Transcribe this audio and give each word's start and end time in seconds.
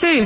Radio. 0.00 0.24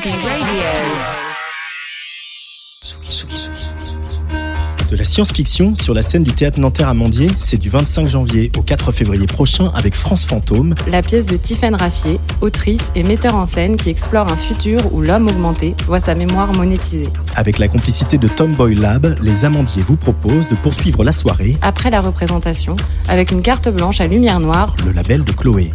De 4.89 4.97
la 4.97 5.03
science-fiction 5.03 5.75
sur 5.75 5.93
la 5.93 6.03
scène 6.03 6.23
du 6.23 6.31
théâtre 6.31 6.61
Nanterre 6.61 6.89
Amandier, 6.89 7.29
c'est 7.37 7.57
du 7.57 7.69
25 7.69 8.09
janvier 8.09 8.53
au 8.57 8.63
4 8.63 8.93
février 8.93 9.27
prochain 9.27 9.73
avec 9.75 9.97
France 9.97 10.25
Fantôme. 10.25 10.77
La 10.89 11.03
pièce 11.03 11.27
de 11.27 11.37
Tiffaine 11.37 11.75
Raffier, 11.75 12.21
autrice 12.43 12.93
et 12.95 13.03
metteur 13.03 13.35
en 13.35 13.45
scène 13.45 13.77
qui 13.77 13.91
explore 13.91 14.31
un 14.31 14.37
futur 14.37 14.93
où 14.95 15.01
l'homme 15.01 15.27
augmenté 15.27 15.75
voit 15.87 16.01
sa 16.01 16.15
mémoire 16.15 16.53
monétisée. 16.53 17.09
Avec 17.35 17.59
la 17.59 17.67
complicité 17.67 18.19
de 18.19 18.29
Tomboy 18.29 18.77
Lab, 18.77 19.17
les 19.21 19.45
Amandiers 19.45 19.83
vous 19.83 19.97
proposent 19.97 20.49
de 20.49 20.55
poursuivre 20.55 21.03
la 21.03 21.13
soirée, 21.13 21.57
Après 21.63 21.91
la 21.91 22.01
représentation, 22.01 22.77
avec 23.09 23.33
une 23.33 23.43
carte 23.43 23.69
blanche 23.69 24.01
à 24.01 24.07
lumière 24.07 24.39
noire, 24.39 24.77
le 24.85 24.93
label 24.93 25.25
de 25.25 25.33
Chloé. 25.33 25.73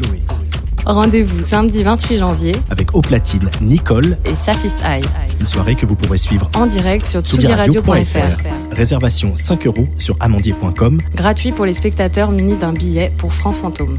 Rendez-vous 0.86 1.42
samedi 1.42 1.84
28 1.84 2.20
janvier 2.20 2.56
Avec 2.70 2.94
au 2.96 3.02
platine 3.02 3.50
Nicole, 3.62 4.18
et 4.26 4.36
Safist 4.36 4.78
Eye, 4.86 5.04
une 5.40 5.48
soirée 5.48 5.76
que 5.76 5.86
vous 5.86 5.96
pourrez 5.96 6.18
suivre 6.18 6.50
en 6.56 6.66
direct 6.66 7.08
sur 7.08 7.22
tsugiradio.fr. 7.22 7.92
tsugiradio.fr. 7.92 8.76
Réservation 8.76 9.36
5 9.36 9.68
euros 9.68 9.88
sur 9.98 10.16
amandier.com. 10.20 11.02
Gratuit 11.16 11.52
pour 11.52 11.66
les 11.66 11.74
spectateurs 11.74 12.32
munis 12.32 12.56
d'un 12.56 12.74
billet 12.74 13.12
pour 13.18 13.34
France 13.34 13.60
Fantôme. 13.60 13.98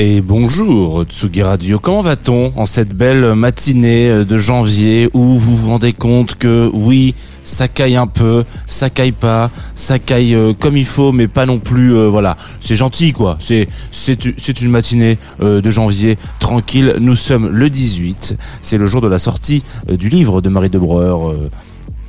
Et 0.00 0.20
bonjour 0.20 1.02
Tsugi 1.02 1.42
Radio, 1.42 1.80
comment 1.80 2.02
va-t-on 2.02 2.52
en 2.54 2.66
cette 2.66 2.94
belle 2.94 3.34
matinée 3.34 4.24
de 4.24 4.38
janvier 4.38 5.10
où 5.12 5.36
vous 5.36 5.56
vous 5.56 5.70
rendez 5.70 5.92
compte 5.92 6.36
que 6.36 6.70
oui, 6.72 7.16
ça 7.42 7.66
caille 7.66 7.96
un 7.96 8.06
peu, 8.06 8.44
ça 8.68 8.90
caille 8.90 9.10
pas, 9.10 9.50
ça 9.74 9.98
caille 9.98 10.36
euh, 10.36 10.52
comme 10.56 10.76
il 10.76 10.86
faut 10.86 11.10
mais 11.10 11.26
pas 11.26 11.46
non 11.46 11.58
plus 11.58 11.96
euh, 11.96 12.06
voilà, 12.06 12.36
c'est 12.60 12.76
gentil 12.76 13.12
quoi. 13.12 13.38
C'est 13.40 13.66
c'est 13.90 14.60
une 14.60 14.70
matinée 14.70 15.18
euh, 15.42 15.60
de 15.60 15.68
janvier 15.68 16.16
tranquille. 16.38 16.94
Nous 17.00 17.16
sommes 17.16 17.48
le 17.48 17.68
18, 17.68 18.36
c'est 18.62 18.78
le 18.78 18.86
jour 18.86 19.00
de 19.00 19.08
la 19.08 19.18
sortie 19.18 19.64
du 19.90 20.08
livre 20.10 20.40
de 20.40 20.48
Marie 20.48 20.70
de 20.70 20.78
Breuer 20.78 21.50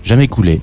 Jamais 0.04 0.28
coulé. 0.28 0.62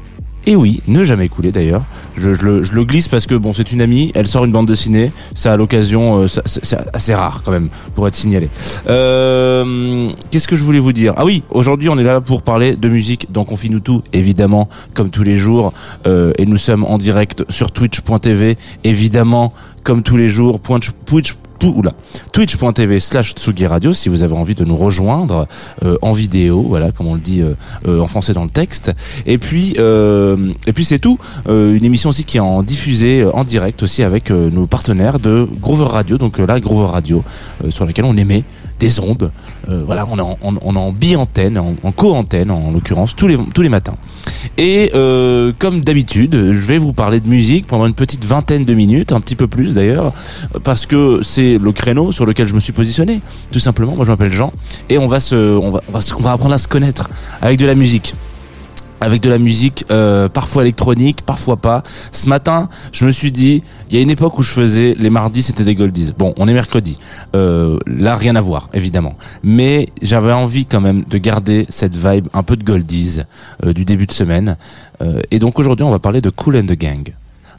Et 0.48 0.54
oui, 0.54 0.80
ne 0.86 1.02
jamais 1.02 1.28
couler 1.28 1.50
d'ailleurs. 1.50 1.84
Je, 2.16 2.30
le, 2.30 2.84
glisse 2.84 3.08
parce 3.08 3.26
que 3.26 3.34
bon, 3.34 3.52
c'est 3.52 3.72
une 3.72 3.82
amie, 3.82 4.12
elle 4.14 4.28
sort 4.28 4.44
une 4.44 4.52
bande 4.52 4.66
dessinée, 4.66 5.10
ça 5.34 5.52
à 5.52 5.56
l'occasion, 5.56 6.20
euh, 6.20 6.26
c'est 6.28 6.76
assez 6.92 7.14
rare 7.14 7.42
quand 7.44 7.50
même 7.50 7.68
pour 7.96 8.06
être 8.06 8.14
signalé. 8.14 8.48
Euh, 8.88 10.10
Qu'est-ce 10.30 10.46
que 10.46 10.54
je 10.54 10.62
voulais 10.62 10.78
vous 10.78 10.92
dire? 10.92 11.14
Ah 11.16 11.24
oui, 11.24 11.42
aujourd'hui 11.50 11.88
on 11.88 11.98
est 11.98 12.04
là 12.04 12.20
pour 12.20 12.42
parler 12.42 12.76
de 12.76 12.88
musique 12.88 13.26
dans 13.32 13.44
Confine-nous 13.44 13.80
tout, 13.80 14.02
évidemment, 14.12 14.68
comme 14.94 15.10
tous 15.10 15.24
les 15.24 15.36
jours, 15.36 15.72
euh, 16.06 16.32
et 16.38 16.46
nous 16.46 16.56
sommes 16.56 16.84
en 16.84 16.98
direct 16.98 17.44
sur 17.48 17.72
Twitch.tv, 17.72 18.56
évidemment, 18.84 19.52
comme 19.82 20.04
tous 20.04 20.16
les 20.16 20.28
jours, 20.28 20.60
twitch.tv 22.33 23.00
slash 23.00 23.34
Tsugi 23.34 23.67
Radio 23.67 23.93
si 23.93 24.09
vous 24.09 24.22
avez 24.22 24.34
envie 24.34 24.55
de 24.55 24.65
nous 24.65 24.77
rejoindre 24.77 25.47
euh, 25.84 25.97
en 26.03 26.12
vidéo, 26.12 26.62
voilà 26.62 26.93
comme 26.93 27.06
on 27.06 27.15
le 27.15 27.21
dit 27.21 27.43
euh, 27.43 27.55
euh, 27.87 28.00
en 28.00 28.06
français 28.06 28.34
dans 28.34 28.44
le 28.44 28.50
texte. 28.50 28.93
Et 29.27 29.39
puis 29.39 29.75
et 29.77 30.72
puis 30.72 30.84
c'est 30.84 30.99
tout. 30.99 31.19
Une 31.49 31.84
émission 31.84 32.11
aussi 32.11 32.25
qui 32.25 32.37
est 32.37 32.41
en 32.41 32.62
diffusée 32.62 33.25
en 33.25 33.44
direct 33.44 33.83
aussi 33.83 34.03
avec 34.03 34.31
nos 34.31 34.67
partenaires 34.67 35.19
de 35.19 35.49
Groover 35.61 35.87
Radio, 35.87 36.19
donc 36.19 36.39
là 36.39 36.61
Groover 36.61 36.91
Radio 36.91 37.22
sur 37.71 37.87
laquelle 37.87 38.05
on 38.05 38.17
émet 38.17 38.44
des 38.78 39.00
ondes. 39.00 39.31
Euh, 39.69 39.82
voilà, 39.84 40.06
on 40.10 40.19
est 40.19 40.22
en, 40.22 40.38
on, 40.42 40.76
en 40.76 40.92
bi-antenne, 40.92 41.59
en, 41.59 41.75
en 41.82 41.92
co-antenne 41.92 42.50
en 42.50 42.72
l'occurrence 42.72 43.16
tous 43.16 43.26
les 43.26 43.38
tous 43.54 43.62
les 43.62 43.69
matins. 43.69 43.97
Et 44.59 44.91
euh, 44.94 45.53
comme 45.59 45.81
d'habitude, 45.81 46.34
je 46.34 46.60
vais 46.60 46.78
vous 46.78 46.92
parler 46.92 47.20
de 47.20 47.28
musique 47.28 47.66
pendant 47.66 47.87
une 47.87 47.94
petite 47.94 48.25
vingtaine 48.25 48.62
de 48.62 48.75
minutes, 48.75 49.12
un 49.12 49.20
petit 49.20 49.37
peu 49.37 49.47
plus 49.47 49.72
d'ailleurs, 49.72 50.12
parce 50.62 50.87
que 50.87 51.20
c'est 51.22 51.59
le 51.59 51.72
créneau 51.72 52.12
sur 52.12 52.26
lequel 52.26 52.47
je 52.47 52.54
me 52.54 52.60
suis 52.60 52.72
positionné. 52.72 53.20
Tout 53.50 53.60
simplement, 53.60 53.97
moi 53.97 54.04
je 54.04 54.10
m'appelle 54.10 54.32
Jean 54.32 54.53
et 54.88 54.98
on 54.98 55.08
va 55.08 55.20
se, 55.20 55.34
on 55.34 55.70
va, 55.70 55.82
on 55.88 55.93
va, 55.93 56.00
on 56.19 56.22
va 56.22 56.32
apprendre 56.32 56.54
à 56.54 56.58
se 56.58 56.69
connaître 56.69 57.08
avec 57.41 57.58
de 57.58 57.66
la 57.66 57.75
musique 57.75 58.14
avec 59.00 59.22
de 59.22 59.30
la 59.30 59.38
musique 59.38 59.84
euh, 59.90 60.28
parfois 60.28 60.62
électronique, 60.62 61.22
parfois 61.22 61.56
pas. 61.56 61.82
Ce 62.12 62.28
matin, 62.28 62.68
je 62.92 63.04
me 63.04 63.10
suis 63.10 63.32
dit, 63.32 63.62
il 63.90 63.96
y 63.96 63.98
a 63.98 64.02
une 64.02 64.10
époque 64.10 64.38
où 64.38 64.42
je 64.42 64.50
faisais 64.50 64.94
les 64.98 65.10
mardis, 65.10 65.42
c'était 65.42 65.64
des 65.64 65.74
goldies. 65.74 66.14
Bon, 66.16 66.34
on 66.36 66.48
est 66.48 66.52
mercredi. 66.52 66.98
Euh, 67.34 67.78
là, 67.86 68.16
rien 68.16 68.36
à 68.36 68.40
voir, 68.40 68.68
évidemment. 68.72 69.16
Mais 69.42 69.88
j'avais 70.02 70.32
envie 70.32 70.66
quand 70.66 70.80
même 70.80 71.04
de 71.04 71.18
garder 71.18 71.66
cette 71.68 71.96
vibe 71.96 72.28
un 72.32 72.42
peu 72.42 72.56
de 72.56 72.64
goldies 72.64 73.20
euh, 73.64 73.72
du 73.72 73.84
début 73.84 74.06
de 74.06 74.12
semaine. 74.12 74.56
Et 75.30 75.38
donc 75.38 75.58
aujourd'hui, 75.58 75.84
on 75.84 75.90
va 75.90 75.98
parler 75.98 76.22
de 76.22 76.30
Cool 76.30 76.56
and 76.56 76.64
the 76.64 76.72
Gang. 76.72 77.14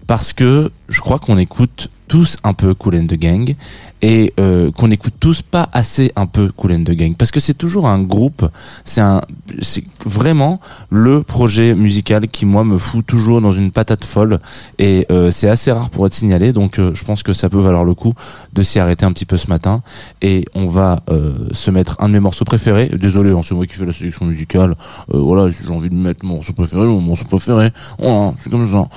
Parce 0.07 0.33
que 0.33 0.71
je 0.89 1.01
crois 1.01 1.19
qu'on 1.19 1.37
écoute 1.37 1.91
tous 2.07 2.37
un 2.43 2.53
peu 2.53 2.73
Cool 2.73 2.95
and 2.95 3.05
the 3.05 3.13
Gang 3.13 3.55
et 4.01 4.33
euh, 4.39 4.71
qu'on 4.71 4.91
écoute 4.91 5.13
tous 5.19 5.41
pas 5.41 5.69
assez 5.73 6.11
un 6.15 6.25
peu 6.27 6.51
Cool 6.55 6.73
and 6.73 6.83
the 6.83 6.91
Gang. 6.91 7.15
Parce 7.15 7.31
que 7.31 7.39
c'est 7.39 7.53
toujours 7.53 7.87
un 7.87 8.01
groupe 8.01 8.45
c'est 8.83 9.01
un 9.01 9.21
c'est 9.61 9.83
vraiment 10.05 10.59
le 10.89 11.23
projet 11.23 11.73
musical 11.73 12.27
qui 12.27 12.45
moi 12.45 12.63
me 12.63 12.77
fout 12.77 13.05
toujours 13.05 13.41
dans 13.41 13.51
une 13.51 13.71
patate 13.71 14.05
folle. 14.05 14.39
Et 14.77 15.05
euh, 15.11 15.31
c'est 15.31 15.49
assez 15.49 15.71
rare 15.71 15.89
pour 15.89 16.05
être 16.05 16.13
signalé 16.13 16.53
donc 16.53 16.79
euh, 16.79 16.91
je 16.93 17.03
pense 17.03 17.23
que 17.23 17.33
ça 17.33 17.49
peut 17.49 17.59
valoir 17.59 17.83
le 17.83 17.93
coup 17.93 18.11
de 18.53 18.61
s'y 18.61 18.79
arrêter 18.79 19.05
un 19.05 19.11
petit 19.11 19.25
peu 19.25 19.37
ce 19.37 19.47
matin. 19.47 19.81
Et 20.21 20.45
on 20.53 20.67
va 20.67 21.01
euh, 21.09 21.47
se 21.51 21.71
mettre 21.71 21.95
un 21.99 22.07
de 22.09 22.13
mes 22.13 22.19
morceaux 22.19 22.45
préférés. 22.45 22.89
Désolé 22.89 23.31
hein, 23.31 23.41
c'est 23.43 23.55
moi 23.55 23.65
qui 23.65 23.73
fais 23.73 23.85
la 23.85 23.93
sélection 23.93 24.25
musicale. 24.25 24.75
Euh, 25.13 25.19
voilà 25.19 25.49
j'ai 25.49 25.69
envie 25.69 25.89
de 25.89 25.95
mettre 25.95 26.25
mon 26.25 26.35
morceau 26.35 26.53
préféré 26.53 26.85
mon 26.85 27.01
morceau 27.01 27.25
préféré. 27.25 27.71
Voilà 27.99 28.33
c'est 28.39 28.49
comme 28.49 28.69
ça. 28.69 28.87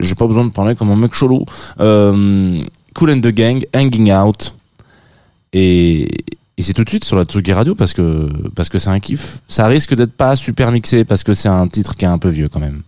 J'ai 0.00 0.14
pas 0.14 0.26
besoin 0.26 0.44
de 0.44 0.50
parler 0.50 0.74
comme 0.74 0.90
un 0.90 0.96
mec 0.96 1.14
chelou. 1.14 1.44
Euh, 1.80 2.62
Cool 2.96 3.10
and 3.10 3.20
the 3.20 3.30
Gang 3.30 3.62
Hanging 3.74 4.10
Out 4.10 4.54
et, 5.52 6.08
c'est 6.58 6.72
tout 6.72 6.82
de 6.82 6.88
suite 6.88 7.04
sur 7.04 7.16
la 7.16 7.24
Tsugi 7.24 7.52
Radio 7.52 7.74
parce 7.74 7.92
que 7.92 8.30
parce 8.54 8.70
que 8.70 8.78
c'est 8.78 8.88
un 8.88 9.00
kiff. 9.00 9.40
Ça 9.48 9.66
risque 9.66 9.94
d'être 9.94 10.14
pas 10.14 10.34
super 10.34 10.72
mixé 10.72 11.04
parce 11.04 11.22
que 11.22 11.34
c'est 11.34 11.50
un 11.50 11.68
titre 11.68 11.94
qui 11.94 12.06
est 12.06 12.08
un 12.08 12.16
peu 12.16 12.30
vieux 12.30 12.48
quand 12.48 12.58
même. 12.58 12.80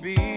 be. 0.00 0.29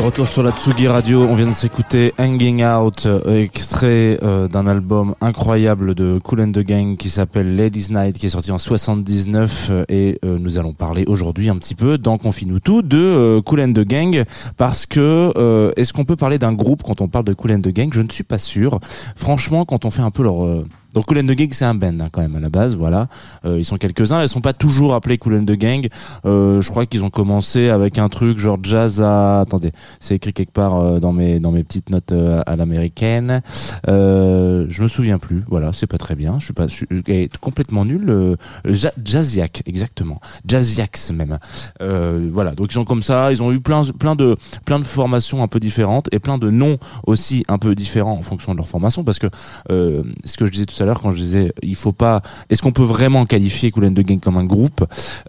Retour 0.00 0.26
sur 0.26 0.42
la 0.42 0.52
Tsugi 0.52 0.86
Radio. 0.88 1.22
On 1.22 1.34
vient 1.34 1.46
de 1.46 1.52
s'écouter 1.52 2.12
Hanging 2.18 2.64
Out, 2.64 3.06
euh, 3.06 3.42
extrait 3.42 4.18
euh, 4.22 4.48
d'un 4.48 4.66
album 4.66 5.14
incroyable 5.20 5.94
de 5.94 6.18
Cool 6.22 6.40
and 6.42 6.52
the 6.52 6.60
Gang 6.60 6.96
qui 6.96 7.08
s'appelle 7.10 7.56
Ladies 7.56 7.88
Night, 7.90 8.18
qui 8.18 8.26
est 8.26 8.30
sorti 8.30 8.52
en 8.52 8.58
79. 8.58 9.68
euh, 9.70 9.84
et 9.88 10.18
euh, 10.24 10.38
nous 10.38 10.58
allons 10.58 10.72
parler 10.72 11.04
aujourd'hui 11.06 11.48
un 11.48 11.56
petit 11.56 11.74
peu 11.74 11.98
dans 11.98 12.18
Confine-nous 12.18 12.60
tout 12.60 12.82
de 12.82 12.98
euh, 12.98 13.40
Cool 13.40 13.60
and 13.60 13.72
the 13.72 13.80
Gang 13.86 14.24
parce 14.56 14.86
que 14.86 15.32
euh, 15.36 15.72
est-ce 15.76 15.92
qu'on 15.92 16.04
peut 16.04 16.16
parler 16.16 16.38
d'un 16.38 16.52
groupe 16.52 16.82
quand 16.82 17.00
on 17.00 17.08
parle 17.08 17.24
de 17.24 17.32
Cool 17.32 17.52
and 17.52 17.60
the 17.60 17.68
Gang? 17.68 17.90
Je 17.92 18.02
ne 18.02 18.10
suis 18.10 18.24
pas 18.24 18.38
sûr. 18.38 18.80
Franchement, 19.16 19.64
quand 19.64 19.84
on 19.84 19.90
fait 19.90 20.02
un 20.02 20.10
peu 20.10 20.22
leur 20.22 20.64
donc 20.94 21.06
Cool 21.06 21.18
and 21.18 21.26
the 21.26 21.32
Gang 21.32 21.48
c'est 21.52 21.64
un 21.64 21.74
band 21.74 21.98
hein, 22.00 22.08
quand 22.10 22.20
même 22.22 22.36
à 22.36 22.40
la 22.40 22.48
base, 22.48 22.74
voilà. 22.76 23.08
Euh, 23.44 23.58
ils 23.58 23.64
sont 23.64 23.76
quelques-uns, 23.76 24.22
ils 24.22 24.28
sont 24.28 24.40
pas 24.40 24.52
toujours 24.52 24.94
appelés 24.94 25.18
Cool 25.18 25.34
and 25.36 25.44
the 25.44 25.52
Gang. 25.52 25.88
Euh, 26.24 26.60
je 26.60 26.70
crois 26.70 26.86
qu'ils 26.86 27.04
ont 27.04 27.10
commencé 27.10 27.68
avec 27.68 27.98
un 27.98 28.08
truc 28.08 28.38
genre 28.38 28.58
jazz 28.62 29.02
à 29.02 29.40
attendez, 29.40 29.72
c'est 30.00 30.14
écrit 30.16 30.32
quelque 30.32 30.52
part 30.52 30.76
euh, 30.76 30.98
dans 31.00 31.12
mes 31.12 31.40
dans 31.40 31.50
mes 31.52 31.62
petites 31.64 31.90
notes 31.90 32.12
euh, 32.12 32.42
à 32.46 32.56
l'américaine. 32.56 33.42
Euh, 33.88 34.66
je 34.68 34.82
me 34.82 34.88
souviens 34.88 35.18
plus. 35.18 35.44
Voilà, 35.48 35.72
c'est 35.72 35.86
pas 35.86 35.98
très 35.98 36.14
bien. 36.14 36.38
Je 36.38 36.44
suis 36.46 36.54
pas 36.54 36.68
je 36.68 36.74
suis 36.74 36.86
eh, 37.06 37.28
complètement 37.40 37.84
nul. 37.84 38.08
Euh, 38.08 38.36
Ja- 38.66 38.92
Jazziac, 39.04 39.62
exactement. 39.66 40.20
Jazziacs 40.46 41.10
même. 41.14 41.38
Euh, 41.82 42.28
voilà, 42.32 42.52
donc 42.54 42.70
ils 42.70 42.74
sont 42.74 42.84
comme 42.84 43.02
ça. 43.02 43.30
Ils 43.32 43.42
ont 43.42 43.52
eu 43.52 43.60
plein 43.60 43.82
plein 43.84 44.16
de 44.16 44.36
plein 44.64 44.78
de 44.78 44.84
formations 44.84 45.42
un 45.42 45.48
peu 45.48 45.60
différentes 45.60 46.08
et 46.12 46.18
plein 46.18 46.38
de 46.38 46.50
noms 46.50 46.78
aussi 47.06 47.44
un 47.48 47.58
peu 47.58 47.74
différents 47.74 48.12
en 48.18 48.22
fonction 48.22 48.52
de 48.52 48.56
leur 48.58 48.66
formation 48.68 49.04
parce 49.04 49.18
que 49.18 49.26
euh, 49.70 50.02
ce 50.24 50.36
que 50.36 50.46
je 50.46 50.52
disais 50.52 50.66
tout 50.66 50.74
à 50.80 50.84
l'heure 50.84 51.00
quand 51.00 51.10
je 51.12 51.16
disais 51.16 51.52
il 51.62 51.76
faut 51.76 51.92
pas 51.92 52.22
est-ce 52.50 52.62
qu'on 52.62 52.72
peut 52.72 52.82
vraiment 52.82 53.26
qualifier 53.26 53.70
Cool 53.70 53.92
the 53.92 54.00
Gang 54.00 54.20
comme 54.20 54.36
un 54.36 54.44
groupe? 54.44 54.84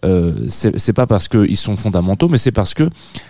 Euh, 0.06 0.46
c'est 0.48 0.78
c'est 0.80 0.94
pas 0.94 1.08
parce 1.08 1.28
qu'ils 1.28 1.58
sont 1.58 1.76
fondamentaux 1.76 2.30
mais 2.30 2.38
c'est 2.38 2.52
parce 2.52 2.74
que 2.74 2.90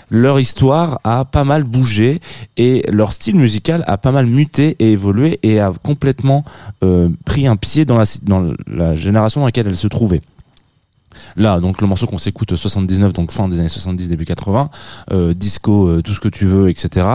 leur 0.09 0.39
histoire 0.39 0.99
a 1.03 1.25
pas 1.25 1.43
mal 1.43 1.63
bougé 1.63 2.19
et 2.57 2.83
leur 2.91 3.13
style 3.13 3.35
musical 3.35 3.83
a 3.87 3.97
pas 3.97 4.11
mal 4.11 4.25
muté 4.25 4.75
et 4.79 4.91
évolué 4.91 5.39
et 5.43 5.59
a 5.59 5.71
complètement 5.83 6.43
euh, 6.83 7.09
pris 7.25 7.47
un 7.47 7.55
pied 7.55 7.85
dans 7.85 7.97
la, 7.97 8.05
dans 8.23 8.51
la 8.67 8.95
génération 8.95 9.41
dans 9.41 9.47
laquelle 9.47 9.67
elle 9.67 9.77
se 9.77 9.87
trouvait. 9.87 10.21
Là, 11.35 11.59
donc 11.59 11.81
le 11.81 11.87
morceau 11.87 12.07
qu'on 12.07 12.17
s'écoute 12.17 12.55
79, 12.55 13.13
donc 13.13 13.31
fin 13.31 13.47
des 13.47 13.59
années 13.59 13.69
70, 13.69 14.07
début 14.07 14.25
80, 14.25 14.69
euh, 15.11 15.33
disco, 15.33 15.87
euh, 15.87 16.01
tout 16.01 16.13
ce 16.13 16.19
que 16.19 16.29
tu 16.29 16.45
veux, 16.45 16.69
etc. 16.69 17.07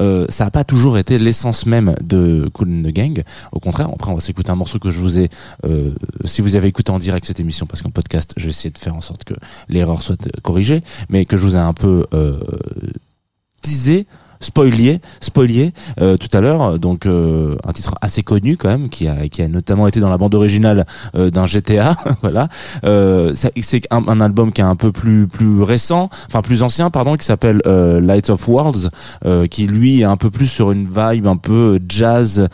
Euh, 0.00 0.26
ça 0.28 0.46
a 0.46 0.50
pas 0.50 0.64
toujours 0.64 0.98
été 0.98 1.18
l'essence 1.18 1.66
même 1.66 1.94
de 2.02 2.48
Cool 2.52 2.68
the 2.82 2.92
Gang. 2.92 3.22
Au 3.52 3.60
contraire, 3.60 3.88
après 3.92 4.10
on 4.10 4.14
va 4.14 4.20
s'écouter 4.20 4.50
un 4.50 4.56
morceau 4.56 4.78
que 4.78 4.90
je 4.90 5.00
vous 5.00 5.18
ai, 5.18 5.28
euh, 5.64 5.90
si 6.24 6.42
vous 6.42 6.56
avez 6.56 6.68
écouté 6.68 6.90
en 6.90 6.98
direct 6.98 7.26
cette 7.26 7.40
émission, 7.40 7.66
parce 7.66 7.82
qu'en 7.82 7.90
podcast, 7.90 8.32
je 8.36 8.44
vais 8.44 8.50
essayer 8.50 8.70
de 8.70 8.78
faire 8.78 8.94
en 8.94 9.00
sorte 9.00 9.24
que 9.24 9.34
l'erreur 9.68 10.02
soit 10.02 10.26
euh, 10.26 10.30
corrigée, 10.42 10.82
mais 11.08 11.24
que 11.24 11.36
je 11.36 11.46
vous 11.46 11.56
ai 11.56 11.60
un 11.60 11.72
peu 11.72 12.06
euh, 12.12 12.40
teasé 14.40 14.56
spoilier 14.56 15.00
spoilier 15.20 15.72
euh, 16.00 16.16
tout 16.16 16.34
à 16.36 16.40
l'heure. 16.40 16.78
Donc 16.78 17.06
euh, 17.06 17.56
un 17.64 17.72
titre 17.72 17.94
assez 18.00 18.22
connu 18.22 18.56
quand 18.56 18.68
même 18.68 18.88
qui 18.88 19.08
a 19.08 19.28
qui 19.28 19.42
a 19.42 19.48
notamment 19.48 19.86
été 19.86 20.00
dans 20.00 20.10
la 20.10 20.18
bande 20.18 20.34
originale 20.34 20.86
euh, 21.14 21.30
d'un 21.30 21.46
GTA 21.46 21.96
voilà. 22.22 22.48
Euh, 22.84 23.32
c'est 23.34 23.82
un, 23.90 24.20
album 24.20 24.52
qui 24.52 24.60
est 24.60 24.64
un 24.64 24.76
peu 24.76 24.92
plus 24.92 25.26
plus 25.26 25.62
récent 25.62 26.08
enfin 26.26 26.42
plus 26.42 26.62
ancien 26.62 26.90
pardon 26.90 27.16
qui 27.16 27.24
s'appelle 27.24 27.60
euh, 27.66 28.00
Light 28.00 28.30
of 28.30 28.48
Worlds 28.48 28.90
euh, 29.24 29.46
qui 29.46 29.66
lui 29.66 30.00
est 30.00 30.04
un 30.04 30.16
peu 30.16 30.30
plus 30.30 30.46
sur 30.46 30.72
une 30.72 30.86
vibe 30.86 31.26
un 31.26 31.36
peu 31.36 31.78
jazz 31.88 32.48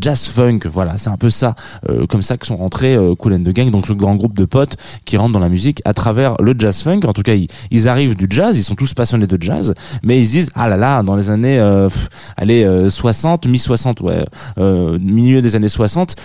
jazz 0.00 0.26
funk. 0.28 0.60
Voilà. 0.70 0.96
C'est 0.96 1.10
un 1.10 1.16
peu 1.16 1.30
ça 1.30 1.54
comme 2.08 2.22
ça 2.22 2.36
que 2.36 2.46
sont 2.46 2.56
rentrés 2.56 2.96
Cool 3.18 3.34
and 3.34 3.42
the 3.44 3.50
Gang 3.50 3.70
donc 3.70 3.86
ce 3.86 3.92
grand 3.92 4.16
groupe 4.16 4.34
de 4.34 4.44
potes 4.44 4.76
qui 5.04 5.16
rentrent 5.16 5.32
dans 5.32 5.38
la 5.38 5.48
musique 5.48 5.82
à 5.84 5.94
travers 5.94 6.34
le 6.40 6.54
jazz 6.58 6.82
funk. 6.82 7.00
En 7.04 7.12
tout 7.12 7.22
cas 7.22 7.34
ils, 7.34 7.48
ils 7.70 7.88
arrivent 7.88 8.16
du 8.16 8.26
jazz 8.28 8.56
ils 8.56 8.62
sont 8.62 8.74
tous 8.74 8.94
passionnés 8.94 9.26
de 9.26 9.38
jazz 9.40 9.74
mais 10.02 10.18
ils 10.18 10.26
se 10.26 10.32
disent 10.32 10.50
ah 10.54 10.68
là 10.68 10.76
là 10.76 11.02
dans 11.08 11.16
les 11.16 11.30
années 11.30 11.58
euh, 11.58 11.88
allez 12.36 12.64
euh, 12.64 12.90
60 12.90 13.46
mi 13.46 13.58
60 13.58 14.02
ouais 14.02 14.24
euh, 14.58 14.98
milieu 15.00 15.40
des 15.40 15.56
années 15.56 15.70
60 15.70 16.16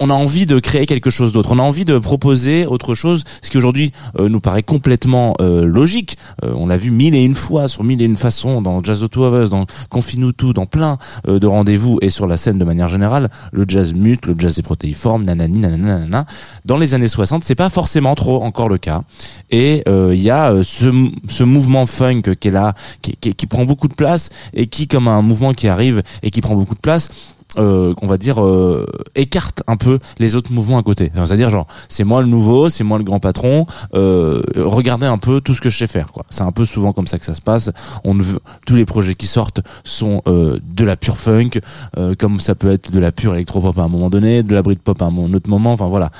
on 0.00 0.10
a 0.10 0.14
envie 0.14 0.46
de 0.46 0.58
créer 0.58 0.86
quelque 0.86 1.10
chose 1.10 1.32
d'autre. 1.32 1.52
On 1.52 1.58
a 1.58 1.62
envie 1.62 1.84
de 1.84 1.98
proposer 1.98 2.66
autre 2.66 2.94
chose, 2.94 3.24
ce 3.42 3.50
qui 3.50 3.58
aujourd'hui 3.58 3.92
euh, 4.18 4.28
nous 4.28 4.40
paraît 4.40 4.62
complètement 4.62 5.34
euh, 5.40 5.64
logique. 5.64 6.16
Euh, 6.44 6.52
on 6.56 6.66
l'a 6.66 6.76
vu 6.76 6.90
mille 6.90 7.14
et 7.14 7.24
une 7.24 7.34
fois, 7.34 7.68
sur 7.68 7.84
mille 7.84 8.00
et 8.02 8.04
une 8.04 8.16
façons, 8.16 8.62
dans 8.62 8.82
Jazz 8.82 9.02
of 9.02 9.10
Two 9.10 9.24
of 9.24 9.50
dans 9.50 9.66
Confine-nous 9.90 10.32
tout, 10.32 10.52
dans 10.52 10.66
plein 10.66 10.98
euh, 11.26 11.38
de 11.38 11.46
rendez-vous 11.46 11.98
et 12.02 12.10
sur 12.10 12.26
la 12.26 12.36
scène 12.36 12.58
de 12.58 12.64
manière 12.64 12.88
générale. 12.88 13.30
Le 13.52 13.64
jazz 13.66 13.94
mute, 13.94 14.26
le 14.26 14.34
jazz 14.38 14.58
est 14.58 14.62
protéiforme, 14.62 15.24
nanani, 15.24 15.58
nanana. 15.58 16.26
Dans 16.64 16.76
les 16.76 16.94
années 16.94 17.08
60, 17.08 17.44
c'est 17.44 17.54
pas 17.54 17.70
forcément 17.70 18.14
trop 18.14 18.42
encore 18.42 18.68
le 18.68 18.78
cas. 18.78 19.02
Et 19.50 19.82
euh, 19.88 20.14
il 20.14 20.20
y 20.20 20.30
a 20.30 20.52
euh, 20.52 20.62
ce, 20.62 20.92
ce 21.28 21.44
mouvement 21.44 21.86
funk 21.86 22.22
qui 22.40 22.48
est 22.48 22.52
là, 22.52 22.74
qui, 23.02 23.16
qui, 23.16 23.34
qui 23.34 23.46
prend 23.46 23.64
beaucoup 23.64 23.88
de 23.88 23.94
place 23.94 24.30
et 24.54 24.66
qui, 24.66 24.88
comme 24.88 25.08
un 25.08 25.22
mouvement 25.22 25.52
qui 25.54 25.68
arrive 25.68 26.02
et 26.22 26.30
qui 26.30 26.40
prend 26.40 26.54
beaucoup 26.54 26.74
de 26.74 26.80
place, 26.80 27.10
euh, 27.56 27.94
on 28.02 28.06
va 28.06 28.18
dire 28.18 28.44
euh, 28.44 28.86
écarte 29.14 29.62
un 29.66 29.76
peu 29.76 29.98
les 30.18 30.36
autres 30.36 30.52
mouvements 30.52 30.78
à 30.78 30.82
côté. 30.82 31.10
C'est-à-dire 31.14 31.50
genre 31.50 31.66
c'est 31.88 32.04
moi 32.04 32.20
le 32.20 32.28
nouveau, 32.28 32.68
c'est 32.68 32.84
moi 32.84 32.98
le 32.98 33.04
grand 33.04 33.20
patron. 33.20 33.66
Euh, 33.94 34.42
regardez 34.56 35.06
un 35.06 35.18
peu 35.18 35.40
tout 35.40 35.54
ce 35.54 35.60
que 35.60 35.70
je 35.70 35.78
sais 35.78 35.86
faire. 35.86 36.12
quoi. 36.12 36.26
C'est 36.30 36.42
un 36.42 36.52
peu 36.52 36.64
souvent 36.64 36.92
comme 36.92 37.06
ça 37.06 37.18
que 37.18 37.24
ça 37.24 37.34
se 37.34 37.40
passe. 37.40 37.70
On 38.04 38.14
ne 38.14 38.22
veut 38.22 38.40
tous 38.66 38.76
les 38.76 38.84
projets 38.84 39.14
qui 39.14 39.26
sortent 39.26 39.60
sont 39.84 40.22
euh, 40.26 40.58
de 40.62 40.84
la 40.84 40.96
pure 40.96 41.16
funk, 41.16 41.60
euh, 41.96 42.14
comme 42.14 42.38
ça 42.40 42.54
peut 42.54 42.70
être 42.72 42.90
de 42.90 42.98
la 42.98 43.12
pure 43.12 43.34
électropop 43.34 43.78
à 43.78 43.82
un 43.82 43.88
moment 43.88 44.10
donné, 44.10 44.42
de 44.42 44.54
la 44.54 44.62
Britpop 44.62 45.00
à 45.00 45.06
un 45.06 45.32
autre 45.32 45.48
moment. 45.48 45.72
Enfin 45.72 45.88
voilà. 45.88 46.10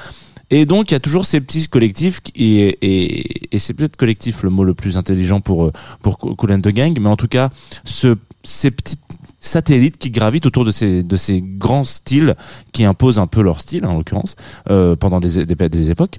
Et 0.50 0.64
donc 0.64 0.90
il 0.90 0.94
y 0.94 0.96
a 0.96 1.00
toujours 1.00 1.26
ces 1.26 1.40
petits 1.42 1.68
collectifs 1.68 2.20
et, 2.34 2.68
et, 2.80 3.54
et 3.54 3.58
c'est 3.58 3.74
peut-être 3.74 3.96
collectif 3.96 4.42
le 4.42 4.50
mot 4.50 4.64
le 4.64 4.72
plus 4.72 4.96
intelligent 4.96 5.40
pour 5.40 5.66
euh, 5.66 5.72
pour 6.00 6.16
Cool 6.18 6.60
the 6.62 6.68
Gang, 6.68 6.96
mais 6.98 7.08
en 7.10 7.16
tout 7.16 7.28
cas 7.28 7.50
ce, 7.84 8.16
ces 8.42 8.70
petites 8.70 9.00
satellites 9.40 9.98
qui 9.98 10.10
gravitent 10.10 10.46
autour 10.46 10.64
de 10.64 10.70
ces 10.70 11.02
de 11.02 11.16
ces 11.16 11.42
grands 11.42 11.84
styles 11.84 12.34
qui 12.72 12.84
imposent 12.84 13.18
un 13.18 13.26
peu 13.26 13.42
leur 13.42 13.60
style 13.60 13.86
en 13.86 13.96
l'occurrence 13.96 14.36
euh, 14.70 14.96
pendant 14.96 15.20
des, 15.20 15.46
des 15.46 15.68
des 15.68 15.90
époques 15.90 16.18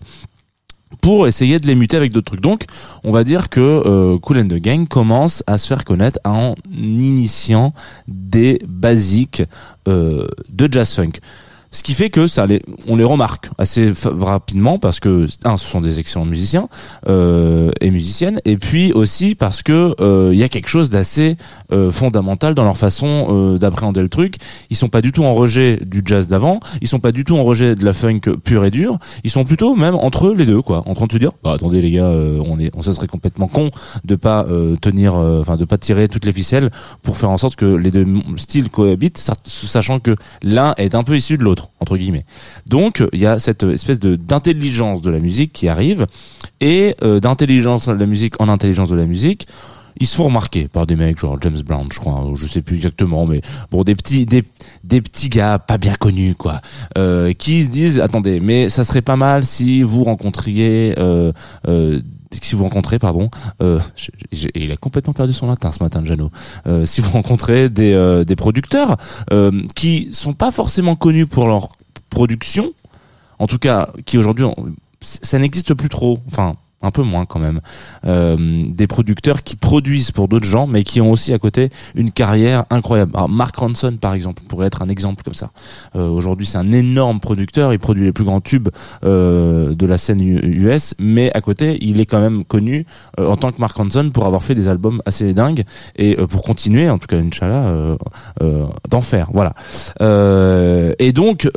pour 1.01 1.27
essayer 1.27 1.59
de 1.59 1.67
les 1.67 1.75
muter 1.75 1.97
avec 1.97 2.11
d'autres 2.11 2.31
trucs. 2.31 2.41
Donc, 2.41 2.65
on 3.03 3.11
va 3.11 3.23
dire 3.23 3.49
que 3.49 3.59
euh, 3.59 4.17
Cool 4.19 4.39
and 4.39 4.47
the 4.47 4.55
Gang 4.55 4.87
commence 4.87 5.43
à 5.47 5.57
se 5.57 5.67
faire 5.67 5.85
connaître 5.85 6.19
en 6.25 6.55
initiant 6.71 7.73
des 8.07 8.59
basiques 8.67 9.43
euh, 9.87 10.27
de 10.49 10.67
jazz 10.71 10.95
funk. 10.95 11.11
Ce 11.71 11.83
qui 11.83 11.93
fait 11.93 12.09
que 12.09 12.25
ça 12.25 12.47
les, 12.47 12.61
on 12.87 12.95
les 12.95 13.03
remarque 13.03 13.49
assez 13.59 13.93
rapidement 14.03 14.79
parce 14.79 14.99
que 14.99 15.27
un, 15.43 15.57
ce 15.57 15.65
sont 15.67 15.81
des 15.81 15.99
excellents 15.99 16.25
musiciens 16.25 16.67
euh, 17.07 17.71
et 17.79 17.91
musiciennes, 17.91 18.39
et 18.43 18.57
puis 18.57 18.91
aussi 18.91 19.35
parce 19.35 19.61
que 19.61 19.93
euh, 20.01 20.31
il 20.33 20.39
y 20.39 20.43
a 20.43 20.49
quelque 20.49 20.67
chose 20.67 20.89
d'assez 20.89 21.37
euh, 21.71 21.91
fondamental 21.91 22.55
dans 22.55 22.63
leur 22.63 22.77
façon 22.77 23.27
euh, 23.29 23.57
d'appréhender 23.59 24.01
le 24.01 24.09
truc. 24.09 24.37
Ils 24.71 24.75
sont 24.77 24.89
pas 24.89 25.01
du 25.01 25.11
tout 25.11 25.23
en 25.23 25.35
rejet 25.35 25.79
du 25.85 26.01
jazz 26.03 26.25
d'avant, 26.25 26.59
ils 26.81 26.87
sont 26.87 26.99
pas 26.99 27.11
du 27.11 27.23
tout 27.23 27.37
en 27.37 27.43
rejet 27.43 27.75
de 27.75 27.85
la 27.85 27.93
funk 27.93 28.21
pure 28.43 28.65
et 28.65 28.71
dure. 28.71 28.97
Ils 29.23 29.29
sont 29.29 29.43
plutôt 29.43 29.75
même 29.75 29.93
entre 29.93 30.31
les 30.33 30.47
deux, 30.47 30.63
quoi, 30.63 30.81
en 30.87 30.95
train 30.95 31.05
de 31.05 31.11
se 31.11 31.17
dire, 31.19 31.31
bah 31.43 31.53
attendez 31.53 31.81
les 31.81 31.91
gars, 31.91 32.05
euh, 32.05 32.41
on 32.45 32.59
est, 32.59 32.71
on 32.75 32.81
ça 32.81 32.95
serait 32.95 33.05
complètement 33.07 33.47
con 33.47 33.69
de 34.05 34.15
pas 34.15 34.45
tenir, 34.81 35.13
enfin 35.13 35.55
de 35.55 35.65
pas 35.65 35.77
tirer 35.77 36.07
toutes 36.07 36.25
les 36.25 36.33
ficelles 36.33 36.71
pour 37.03 37.15
faire 37.17 37.29
en 37.29 37.37
sorte 37.37 37.55
que 37.55 37.65
les 37.65 37.91
deux 37.91 38.07
styles 38.37 38.69
cohabitent, 38.71 39.19
sa- 39.19 39.33
sachant 39.45 39.99
que 39.99 40.15
l'un 40.41 40.73
est 40.77 40.95
un 40.95 41.03
peu 41.03 41.15
issu 41.15 41.37
de 41.37 41.43
l'autre 41.43 41.58
entre 41.79 41.97
guillemets. 41.97 42.25
Donc 42.67 43.03
il 43.13 43.19
y 43.19 43.25
a 43.25 43.39
cette 43.39 43.63
espèce 43.63 43.99
de 43.99 44.15
d'intelligence 44.15 45.01
de 45.01 45.09
la 45.09 45.19
musique 45.19 45.53
qui 45.53 45.67
arrive 45.67 46.07
et 46.61 46.95
euh, 47.03 47.19
d'intelligence 47.19 47.87
de 47.87 47.93
la 47.93 48.05
musique 48.05 48.39
en 48.39 48.49
intelligence 48.49 48.89
de 48.89 48.95
la 48.95 49.05
musique. 49.05 49.47
Ils 49.99 50.07
se 50.07 50.15
font 50.15 50.25
remarquer 50.25 50.67
par 50.69 50.87
des 50.87 50.95
mecs 50.95 51.19
genre 51.19 51.37
James 51.41 51.61
Brown, 51.65 51.87
je 51.91 51.99
crois, 51.99 52.25
ou 52.25 52.37
je 52.37 52.45
sais 52.45 52.61
plus 52.61 52.77
exactement, 52.77 53.25
mais 53.25 53.41
bon 53.69 53.83
des 53.83 53.95
petits 53.95 54.25
des, 54.25 54.43
des 54.83 55.01
petits 55.01 55.29
gars 55.29 55.59
pas 55.59 55.77
bien 55.77 55.95
connus 55.95 56.35
quoi, 56.35 56.61
euh, 56.97 57.33
qui 57.33 57.63
se 57.63 57.69
disent 57.69 57.99
attendez, 57.99 58.39
mais 58.39 58.69
ça 58.69 58.83
serait 58.83 59.01
pas 59.01 59.17
mal 59.17 59.43
si 59.43 59.81
vous 59.83 60.03
rencontriez 60.05 60.95
euh, 60.97 61.33
euh, 61.67 62.01
si 62.31 62.55
vous 62.55 62.63
rencontrez, 62.63 62.99
pardon, 62.99 63.29
euh, 63.61 63.79
il 64.55 64.71
a 64.71 64.77
complètement 64.77 65.13
perdu 65.13 65.33
son 65.33 65.47
latin 65.47 65.71
ce 65.71 65.83
matin, 65.83 66.03
Jano. 66.05 66.31
Euh, 66.67 66.85
si 66.85 67.01
vous 67.01 67.11
rencontrez 67.11 67.69
des, 67.69 67.93
euh, 67.93 68.23
des 68.23 68.35
producteurs 68.35 68.97
euh, 69.31 69.51
qui 69.75 70.09
sont 70.11 70.33
pas 70.33 70.51
forcément 70.51 70.95
connus 70.95 71.25
pour 71.25 71.47
leur 71.47 71.69
production, 72.09 72.73
en 73.39 73.47
tout 73.47 73.59
cas, 73.59 73.89
qui 74.05 74.17
aujourd'hui, 74.17 74.45
ça 75.01 75.39
n'existe 75.39 75.73
plus 75.73 75.89
trop. 75.89 76.19
Enfin, 76.27 76.55
un 76.81 76.91
peu 76.91 77.03
moins 77.03 77.25
quand 77.25 77.39
même. 77.39 77.61
Euh, 78.05 78.65
des 78.69 78.87
producteurs 78.87 79.43
qui 79.43 79.55
produisent 79.55 80.11
pour 80.11 80.27
d'autres 80.27 80.45
gens, 80.45 80.67
mais 80.67 80.83
qui 80.83 81.01
ont 81.01 81.11
aussi 81.11 81.33
à 81.33 81.39
côté 81.39 81.69
une 81.95 82.11
carrière 82.11 82.65
incroyable. 82.69 83.11
Alors, 83.15 83.29
Mark 83.29 83.55
Ronson, 83.55 83.97
par 83.99 84.13
exemple, 84.13 84.41
pourrait 84.47 84.67
être 84.67 84.81
un 84.81 84.89
exemple 84.89 85.23
comme 85.23 85.33
ça. 85.33 85.51
Euh, 85.95 86.07
Aujourd'hui, 86.07 86.45
c'est 86.45 86.57
un 86.57 86.71
énorme 86.71 87.19
producteur. 87.19 87.73
Il 87.73 87.79
produit 87.79 88.05
les 88.05 88.11
plus 88.11 88.23
grands 88.23 88.41
tubes 88.41 88.69
euh, 89.03 89.75
de 89.75 89.85
la 89.85 89.97
scène 89.97 90.21
US, 90.21 90.95
mais 90.99 91.31
à 91.33 91.41
côté, 91.41 91.77
il 91.81 91.99
est 91.99 92.05
quand 92.05 92.21
même 92.21 92.43
connu 92.43 92.85
en 93.17 93.37
tant 93.37 93.51
que 93.51 93.59
Mark 93.59 93.75
Ronson 93.75 94.09
pour 94.13 94.25
avoir 94.25 94.43
fait 94.43 94.55
des 94.55 94.67
albums 94.67 95.01
assez 95.05 95.33
dingues 95.33 95.63
et 95.95 96.15
pour 96.15 96.43
continuer, 96.43 96.89
en 96.89 96.97
tout 96.97 97.07
cas, 97.07 97.17
Inch'Allah, 97.17 97.97
d'en 98.89 99.01
faire. 99.01 99.29
Voilà. 99.33 99.53
Et 100.99 101.11
donc, 101.13 101.47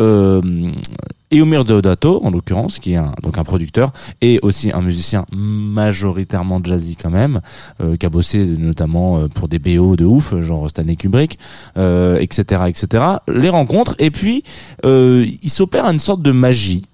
euh, 1.33 1.37
Eumir 1.37 1.65
Deodato, 1.65 2.25
en 2.25 2.31
l'occurrence, 2.31 2.79
qui 2.79 2.93
est 2.93 2.97
un, 2.97 3.13
donc 3.23 3.39
un 3.39 3.45
producteur 3.45 3.93
et 4.21 4.39
aussi 4.43 4.71
un 4.73 4.83
musicien 4.83 5.27
majoritairement 5.35 6.61
jazzy 6.63 6.97
quand 6.97 7.11
même, 7.11 7.41
euh, 7.81 7.97
qui 7.97 8.07
a 8.07 8.11
bossé 8.11 8.45
notamment 8.47 9.19
euh, 9.19 9.29
pour 9.29 9.49
des 9.49 9.59
BO 9.59 9.97
de 9.97 10.05
ouf, 10.05 10.39
genre 10.41 10.69
Stanley 10.69 10.97
Kubrick, 10.97 11.39
euh, 11.77 12.19
etc., 12.21 12.63
etc. 12.69 13.05
Les 13.29 13.49
rencontres 13.49 13.95
et 13.99 14.11
puis 14.11 14.43
euh, 14.85 15.27
il 15.43 15.51
s'opère 15.51 15.87
une 15.87 16.01
sorte 16.01 16.23
de 16.23 16.33
magie 16.33 16.85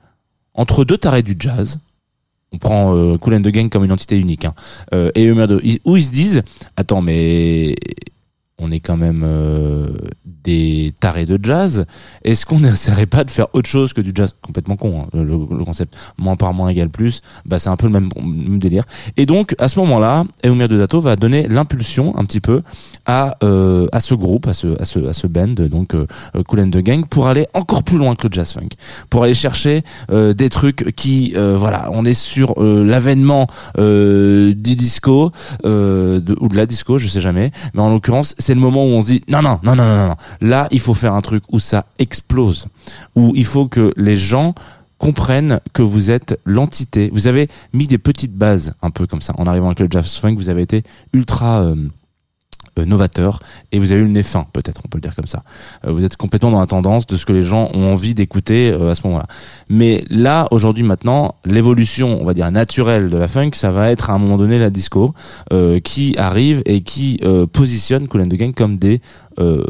entre 0.55 0.85
deux 0.85 0.99
tarés 0.99 1.23
du 1.23 1.37
jazz. 1.39 1.79
On 2.53 2.59
prend 2.59 2.97
euh, 2.97 3.19
Cool 3.19 3.35
and 3.35 3.69
comme 3.71 3.85
une 3.85 3.93
entité 3.93 4.19
unique, 4.19 4.47
hein, 4.47 4.55
euh, 4.95 5.11
et 5.15 5.27
de, 5.27 5.61
où 5.85 5.97
ils 5.97 6.05
se 6.05 6.11
disent, 6.11 6.43
attends 6.77 7.03
mais 7.03 7.75
on 8.59 8.71
est 8.73 8.81
quand 8.81 8.97
même 8.97 9.23
euh, 9.25 9.89
des 10.25 10.93
tarés 11.01 11.25
de 11.27 11.39
jazz. 11.43 11.87
Est-ce 12.25 12.45
qu'on 12.47 12.59
n'essaierait 12.61 13.07
pas 13.07 13.25
de 13.25 13.31
faire 13.31 13.47
autre 13.53 13.69
chose 13.69 13.93
que 13.93 14.01
du 14.01 14.13
jazz? 14.15 14.35
Complètement 14.43 14.77
con, 14.77 15.03
hein, 15.03 15.09
le, 15.13 15.23
le 15.25 15.65
concept. 15.65 15.97
Moins 16.19 16.37
par 16.37 16.53
moins 16.55 16.69
égale 16.69 16.89
plus, 16.91 17.23
bah 17.45 17.59
c'est 17.59 17.69
un 17.69 17.77
peu 17.77 17.87
le 17.87 17.93
même, 17.93 18.09
même 18.17 18.59
délire. 18.59 18.85
Et 19.17 19.27
donc 19.27 19.55
à 19.59 19.69
ce 19.69 19.79
moment-là, 19.81 20.25
Eumir 20.45 20.69
Deodato 20.69 21.01
va 21.01 21.17
donner 21.17 21.47
l'impulsion 21.49 22.17
un 22.19 22.25
petit 22.25 22.41
peu 22.41 22.63
à 23.07 23.37
euh, 23.45 23.87
à 23.93 24.01
ce 24.01 24.15
groupe, 24.15 24.47
à 24.47 24.53
ce 24.53 24.81
à 24.81 24.85
ce 24.85 24.99
à 25.07 25.13
ce 25.13 25.27
band, 25.27 25.49
donc 25.49 25.95
euh, 25.95 26.07
euh, 26.35 26.43
Cool 26.43 26.61
and 26.61 26.71
the 26.71 26.79
Gang, 26.79 27.07
pour 27.07 27.27
aller 27.29 27.47
encore 27.55 27.83
plus 27.85 27.99
loin 27.99 28.15
que 28.15 28.27
le 28.27 28.33
jazz 28.33 28.53
funk, 28.53 28.69
pour 29.11 29.23
aller 29.25 29.35
chercher 29.35 29.83
euh, 30.11 30.33
des 30.33 30.49
trucs 30.49 30.93
qui, 30.97 31.33
euh, 31.37 31.57
voilà, 31.57 31.89
on 31.93 32.05
est 32.05 32.13
sur 32.13 32.55
euh, 32.63 32.85
l'avènement 32.85 33.47
du 33.77 34.75
disco 34.77 35.31
de- 35.65 36.37
ou 36.41 36.49
de 36.49 36.57
la 36.57 36.67
disco, 36.67 36.99
je 36.99 37.09
sais 37.09 37.21
jamais, 37.21 37.51
mais 37.75 37.83
en 37.83 37.91
l'occurrence 37.91 38.35
c'est 38.49 38.55
le 38.55 38.61
moment 38.63 38.83
où 38.83 38.89
on 38.89 39.03
se 39.03 39.09
dit 39.09 39.23
non 39.29 39.43
non 39.43 39.61
non 39.63 39.77
non 39.77 39.85
non 39.85 40.09
non. 40.09 40.17
Là 40.41 40.69
il 40.71 40.81
faut 40.81 40.95
faire 40.95 41.13
un 41.13 41.21
truc 41.21 41.43
où 41.53 41.59
ça 41.59 41.85
explose. 41.99 42.67
Où 43.15 43.35
il 43.37 43.45
faut 43.45 43.69
que 43.69 43.93
les 43.99 44.17
gens 44.17 44.55
comprennent 44.97 45.61
que 45.75 45.83
vous 45.83 46.11
êtes 46.11 46.41
l'entité. 46.47 47.11
Vous 47.13 47.27
avez 47.27 47.49
mis 47.75 47.87
des 47.87 47.99
petites 47.99 48.33
bases 48.33 48.73
un 48.81 48.89
peu 48.89 49.07
comme 49.07 49.21
ça 49.21 49.35
en 49.37 49.47
arrivant 49.47 49.67
avec 49.67 49.81
le 49.81 49.89
jazz 49.91 50.17
funk 50.17 50.37
vous 50.37 50.49
avez 50.49 50.63
été 50.63 50.83
ultra 51.13 51.61
euh, 51.61 51.75
novateur 52.85 53.41
et 53.73 53.79
vous 53.79 53.93
avez 53.93 54.01
eu 54.01 54.05
le 54.05 54.11
nez 54.11 54.23
fin 54.23 54.47
peut-être 54.53 54.81
on 54.85 54.89
peut 54.89 54.99
le 54.99 55.03
dire 55.03 55.15
comme 55.15 55.27
ça. 55.27 55.43
Euh, 55.87 55.93
vous 55.93 56.05
êtes 56.05 56.17
complètement 56.17 56.51
dans 56.51 56.61
la 56.61 56.67
tendance 56.67 57.07
de 57.07 57.17
ce 57.17 57.27
que 57.27 57.33
les 57.33 57.43
gens 57.43 57.71
ont 57.75 57.93
envie 57.93 58.15
d'écouter 58.15 58.71
euh, 58.71 58.91
à 58.91 58.95
ce 58.95 59.07
moment-là. 59.07 59.27
Mais 59.69 60.05
là 60.11 60.47
aujourd'hui 60.51 60.83
maintenant 60.83 61.35
l'évolution 61.45 62.19
on 62.21 62.25
va 62.25 62.35
dire 62.35 62.51
naturelle 62.51 63.09
de 63.09 63.17
la 63.17 63.29
funk 63.29 63.51
ça 63.55 63.71
va 63.71 63.91
être 63.91 64.11
à 64.11 64.15
un 64.15 64.19
moment 64.19 64.39
donné 64.39 64.59
la 64.59 64.71
disco 64.71 65.15
euh, 65.53 65.81
qui 65.81 66.15
arrive 66.19 66.63
et 66.67 66.83
qui 66.83 67.19
euh, 67.25 67.47
positionne 67.47 68.09
Cool 68.09 68.23
and 68.23 68.29
the 68.29 68.35
Gang 68.35 68.55
comme 68.55 68.77
des 68.77 69.01
euh, 69.39 69.65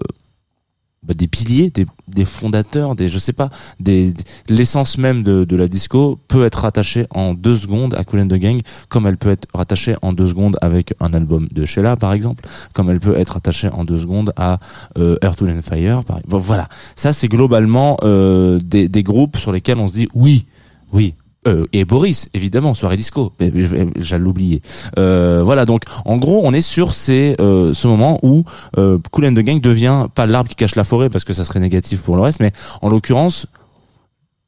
bah, 1.09 1.15
des 1.15 1.27
piliers, 1.27 1.71
des, 1.71 1.87
des 2.07 2.25
fondateurs, 2.25 2.95
des 2.95 3.09
je 3.09 3.19
sais 3.19 3.33
pas, 3.33 3.49
des, 3.81 4.13
l'essence 4.49 4.99
même 4.99 5.23
de, 5.23 5.45
de 5.45 5.57
la 5.57 5.67
disco 5.67 6.21
peut 6.29 6.45
être 6.45 6.61
rattachée 6.61 7.07
en 7.11 7.35
deux 7.35 7.57
secondes 7.57 7.95
à 7.95 8.05
Cool 8.05 8.21
and 8.21 8.29
the 8.29 8.35
Gang, 8.35 8.61
comme 8.89 9.07
elle 9.07 9.17
peut 9.17 9.31
être 9.31 9.49
rattachée 9.55 9.97
en 10.03 10.13
deux 10.13 10.29
secondes 10.29 10.59
avec 10.61 10.95
un 11.01 11.13
album 11.15 11.49
de 11.51 11.65
Sheila 11.65 11.97
par 11.97 12.13
exemple, 12.13 12.45
comme 12.75 12.91
elle 12.91 13.01
peut 13.01 13.17
être 13.17 13.31
rattachée 13.31 13.69
en 13.71 13.85
deux 13.85 13.99
secondes 13.99 14.33
à 14.37 14.59
euh, 14.99 15.17
Earth, 15.23 15.41
Wind 15.41 15.59
and 15.59 15.63
Fire. 15.63 16.05
Par... 16.05 16.21
Bon, 16.29 16.39
voilà, 16.39 16.69
ça 16.95 17.13
c'est 17.13 17.29
globalement 17.29 17.97
euh, 18.03 18.59
des, 18.63 18.89
des 18.89 19.03
groupes 19.03 19.39
sur 19.39 19.51
lesquels 19.51 19.79
on 19.79 19.89
se 19.89 19.95
dit 19.95 20.09
oui, 20.15 20.47
oui. 20.93 21.15
Euh, 21.49 21.67
et 21.73 21.85
Boris, 21.85 22.29
évidemment, 22.35 22.75
soirée 22.75 22.97
disco, 22.97 23.33
j'allais 23.97 24.23
l'oublier. 24.23 24.63
Euh, 24.99 25.43
voilà, 25.45 25.65
donc 25.65 25.83
en 26.05 26.17
gros, 26.19 26.43
on 26.45 26.53
est 26.53 26.61
sur 26.61 26.93
ces, 26.93 27.37
euh, 27.41 27.73
ce 27.75 27.89
moment 27.89 28.19
où 28.23 28.45
euh, 28.77 28.99
Cool 29.11 29.27
and 29.27 29.35
the 29.35 29.41
Gang 29.41 29.61
devient 29.61 30.07
pas 30.15 30.27
l'arbre 30.27 30.49
qui 30.49 30.57
cache 30.57 30.75
la 30.75 30.85
forêt 30.85 31.11
parce 31.11 31.25
que 31.25 31.33
ça 31.33 31.45
serait 31.45 31.61
négatif 31.61 32.03
pour 32.03 32.17
le 32.17 32.23
reste, 32.23 32.41
mais 32.41 32.53
en 32.83 32.89
l'occurrence 32.89 33.47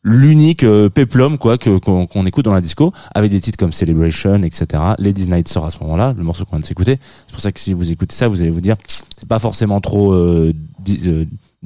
l'unique 0.02 0.64
peplum 0.95 1.37
quoi 1.37 1.59
qu'on 1.59 2.26
écoute 2.26 2.47
dans 2.47 2.54
la 2.54 2.62
disco 2.62 2.90
avec 3.14 3.30
des 3.30 3.38
titres 3.38 3.59
comme 3.59 3.75
Celebration 3.75 4.42
etc 4.45 4.83
Ladies 4.99 5.28
Night 5.28 5.47
sort 5.47 5.66
à 5.66 5.71
ce 5.71 5.78
moment-là 5.80 6.14
le 6.16 6.25
morceau 6.25 6.47
qu'on 6.47 6.52
vient 6.52 6.61
de 6.61 6.64
s'écouter. 6.64 6.99
C'est 7.26 7.33
pour 7.33 7.42
ça 7.42 7.52
que 7.52 7.61
si 7.61 7.75
vous 7.75 7.92
écoutez 7.92 8.14
ça 8.14 8.26
vous 8.26 8.40
allez 8.40 8.49
vous 8.49 8.62
dire 8.62 8.76
c'est 9.19 9.28
pas 9.28 9.38
forcément 9.38 9.78
trop 9.83 10.14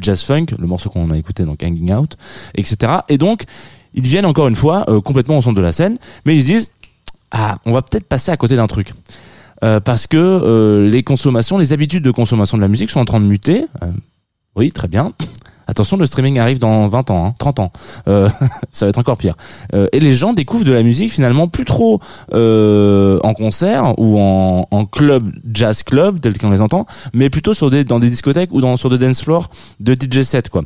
jazz 0.00 0.22
funk 0.22 0.46
le 0.58 0.66
morceau 0.66 0.90
qu'on 0.90 1.10
a 1.10 1.16
écouté 1.16 1.44
donc 1.44 1.62
Hanging 1.62 1.92
Out 1.92 2.16
etc 2.54 2.92
et 3.08 3.18
donc 3.18 3.44
ils 3.94 4.02
deviennent 4.02 4.26
encore 4.26 4.48
une 4.48 4.56
fois 4.56 4.84
euh, 4.88 5.00
complètement 5.00 5.38
au 5.38 5.42
centre 5.42 5.56
de 5.56 5.62
la 5.62 5.72
scène 5.72 5.98
mais 6.24 6.36
ils 6.36 6.42
se 6.42 6.46
disent 6.46 6.70
ah 7.30 7.58
on 7.64 7.72
va 7.72 7.82
peut-être 7.82 8.08
passer 8.08 8.30
à 8.32 8.36
côté 8.36 8.56
d'un 8.56 8.66
truc 8.66 8.92
Euh, 9.62 9.80
parce 9.80 10.06
que 10.06 10.18
euh, 10.18 10.90
les 10.90 11.02
consommations, 11.02 11.56
les 11.56 11.72
habitudes 11.72 12.04
de 12.04 12.10
consommation 12.10 12.58
de 12.58 12.62
la 12.62 12.68
musique 12.68 12.90
sont 12.90 13.00
en 13.00 13.06
train 13.06 13.20
de 13.20 13.24
muter. 13.24 13.64
Oui, 14.56 14.72
très 14.72 14.88
bien. 14.88 15.12
Attention, 15.66 15.97
le 15.97 16.06
streaming 16.06 16.38
arrive 16.38 16.59
dans 16.59 16.88
20 16.88 17.11
ans, 17.11 17.26
hein, 17.26 17.35
30 17.38 17.59
ans. 17.61 17.73
Euh, 18.09 18.28
ça 18.73 18.87
va 18.87 18.90
être 18.90 18.99
encore 18.99 19.16
pire. 19.16 19.37
Euh, 19.75 19.88
et 19.92 20.00
les 20.00 20.14
gens 20.14 20.33
découvrent 20.33 20.64
de 20.64 20.73
la 20.73 20.83
musique 20.83 21.12
finalement 21.12 21.49
plus 21.49 21.64
trop 21.64 22.00
euh, 22.33 23.18
en 23.23 23.35
concert 23.35 23.99
ou 23.99 24.18
en, 24.18 24.85
club, 24.87 25.33
jazz 25.52 25.83
club, 25.83 26.21
tel 26.21 26.37
qu'on 26.38 26.50
les 26.50 26.61
entend, 26.61 26.87
mais 27.12 27.30
plutôt 27.30 27.54
sur 27.54 27.71
des, 27.71 27.85
dans 27.85 27.99
des 27.99 28.11
discothèques 28.11 28.52
ou 28.52 28.61
dans, 28.61 28.76
sur 28.76 28.90
des 28.90 28.99
dance 28.99 29.23
floors 29.23 29.50
de 29.80 29.94
DJ 29.94 30.23
set, 30.23 30.49
quoi 30.49 30.64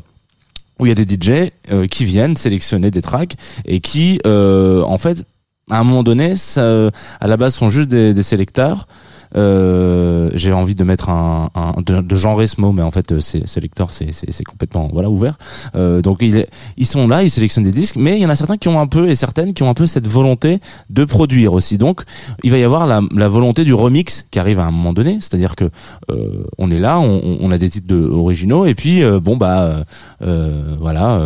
où 0.78 0.87
il 0.87 0.90
y 0.90 0.93
a 0.93 0.95
des 0.95 1.12
DJ 1.12 1.50
euh, 1.73 1.87
qui 1.87 2.05
viennent 2.05 2.37
sélectionner 2.37 2.90
des 2.90 3.02
tracks 3.02 3.35
et 3.65 3.80
qui, 3.80 4.21
euh, 4.26 4.82
en 4.82 4.99
fait, 4.99 5.25
à 5.71 5.80
un 5.80 5.84
moment 5.84 6.02
donné, 6.02 6.37
ça, 6.37 6.91
à 7.21 7.26
la 7.26 7.37
base, 7.37 7.54
sont 7.54 7.69
juste 7.69 7.89
des, 7.89 8.15
des 8.15 8.23
sélecteurs. 8.23 8.87
Euh, 9.36 10.30
j'ai 10.34 10.52
envie 10.52 10.75
de 10.75 10.84
mettre 10.84 11.08
un, 11.10 11.49
un 11.54 11.80
de, 11.82 12.00
de 12.00 12.14
genrer 12.17 12.47
ce 12.47 12.60
mot, 12.60 12.73
mais 12.73 12.82
en 12.82 12.91
fait, 12.91 13.19
c'est 13.21 13.47
sélecteur, 13.47 13.91
c'est 13.91 14.08
c'est 14.12 14.45
complètement 14.45 14.88
voilà 14.93 15.10
ouvert. 15.10 15.36
Euh, 15.75 16.00
donc 16.02 16.19
il 16.21 16.36
est- 16.36 16.49
ils 16.76 16.86
sont 16.86 17.06
là, 17.08 17.23
ils 17.23 17.30
sélectionnent 17.30 17.64
des 17.64 17.71
disques, 17.71 17.97
mais 17.97 18.17
il 18.17 18.23
y 18.23 18.26
en 18.26 18.30
a 18.30 18.36
certains 18.36 18.56
qui 18.56 18.69
ont 18.69 18.80
un 18.80 18.86
peu 18.86 19.08
et 19.10 19.14
certaines 19.14 19.52
qui 19.54 19.62
ont 19.62 19.69
un 19.71 19.75
peu 19.75 19.86
cette 19.86 20.06
volonté 20.06 20.60
de 20.91 21.04
produire 21.04 21.52
aussi. 21.52 21.78
Donc 21.78 22.02
il 22.43 22.50
va 22.50 22.58
y 22.58 22.64
avoir 22.64 22.86
la, 22.86 23.00
la 23.14 23.28
volonté 23.28 23.64
du 23.64 23.75
remix 23.75 24.25
qui 24.30 24.38
arrive 24.38 24.58
à 24.60 24.64
un 24.64 24.71
moment 24.71 24.93
donné, 24.93 25.19
c'est-à-dire 25.21 25.56
que 25.56 25.71
euh, 26.10 26.45
on 26.58 26.71
est 26.71 26.78
là, 26.78 26.99
on, 27.00 27.38
on 27.41 27.50
a 27.50 27.58
des 27.58 27.69
titres 27.69 27.86
de, 27.88 28.00
originaux 28.08 28.64
et 28.67 28.75
puis 28.75 29.02
euh, 29.02 29.21
bon 29.21 29.36
bah 29.36 29.84
euh, 30.23 30.76
voilà 30.80 31.21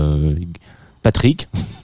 Patrick 1.02 1.48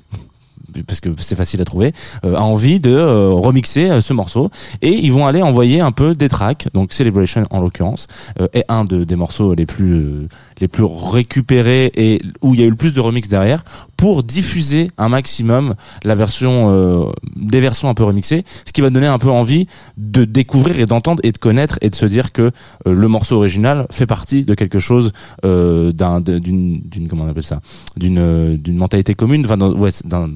parce 0.86 1.00
que 1.00 1.10
c'est 1.18 1.36
facile 1.36 1.60
à 1.60 1.64
trouver, 1.64 1.92
euh, 2.24 2.34
a 2.34 2.42
envie 2.42 2.80
de 2.80 2.90
euh, 2.90 3.30
remixer 3.30 3.90
euh, 3.90 4.00
ce 4.00 4.12
morceau. 4.12 4.50
Et 4.82 4.90
ils 4.90 5.12
vont 5.12 5.26
aller 5.26 5.42
envoyer 5.42 5.80
un 5.80 5.92
peu 5.92 6.14
des 6.14 6.28
tracks, 6.28 6.68
donc 6.74 6.92
Celebration 6.92 7.44
en 7.50 7.60
l'occurrence 7.60 8.06
est 8.52 8.64
un 8.68 8.84
de, 8.84 9.04
des 9.04 9.16
morceaux 9.16 9.54
les 9.54 9.66
plus 9.66 10.28
les 10.60 10.68
plus 10.68 10.84
récupérés 10.84 11.90
et 11.94 12.22
où 12.42 12.54
il 12.54 12.60
y 12.60 12.62
a 12.62 12.66
eu 12.66 12.70
le 12.70 12.76
plus 12.76 12.94
de 12.94 13.00
remix 13.00 13.28
derrière 13.28 13.64
pour 13.98 14.22
diffuser 14.22 14.90
un 14.96 15.08
maximum 15.10 15.74
la 16.04 16.14
version 16.14 16.70
euh, 16.70 17.10
des 17.36 17.60
versions 17.60 17.88
un 17.90 17.94
peu 17.94 18.04
remixées, 18.04 18.44
ce 18.64 18.72
qui 18.72 18.80
va 18.80 18.90
donner 18.90 19.08
un 19.08 19.18
peu 19.18 19.28
envie 19.28 19.66
de 19.96 20.24
découvrir 20.24 20.78
et 20.78 20.86
d'entendre 20.86 21.20
et 21.24 21.32
de 21.32 21.38
connaître 21.38 21.78
et 21.82 21.90
de 21.90 21.94
se 21.96 22.06
dire 22.06 22.32
que 22.32 22.42
euh, 22.42 22.94
le 22.94 23.08
morceau 23.08 23.36
original 23.36 23.86
fait 23.90 24.06
partie 24.06 24.44
de 24.44 24.54
quelque 24.54 24.78
chose 24.78 25.12
euh, 25.44 25.92
d'un 25.92 26.20
d'une 26.20 26.80
comment 27.10 27.24
on 27.24 27.28
appelle 27.28 27.42
ça 27.42 27.60
d'une 27.96 28.56
d'une 28.56 28.76
mentalité 28.76 29.14
commune 29.14 29.44
enfin 29.44 29.58
ouais, 29.60 29.90
d'un- 30.04 30.28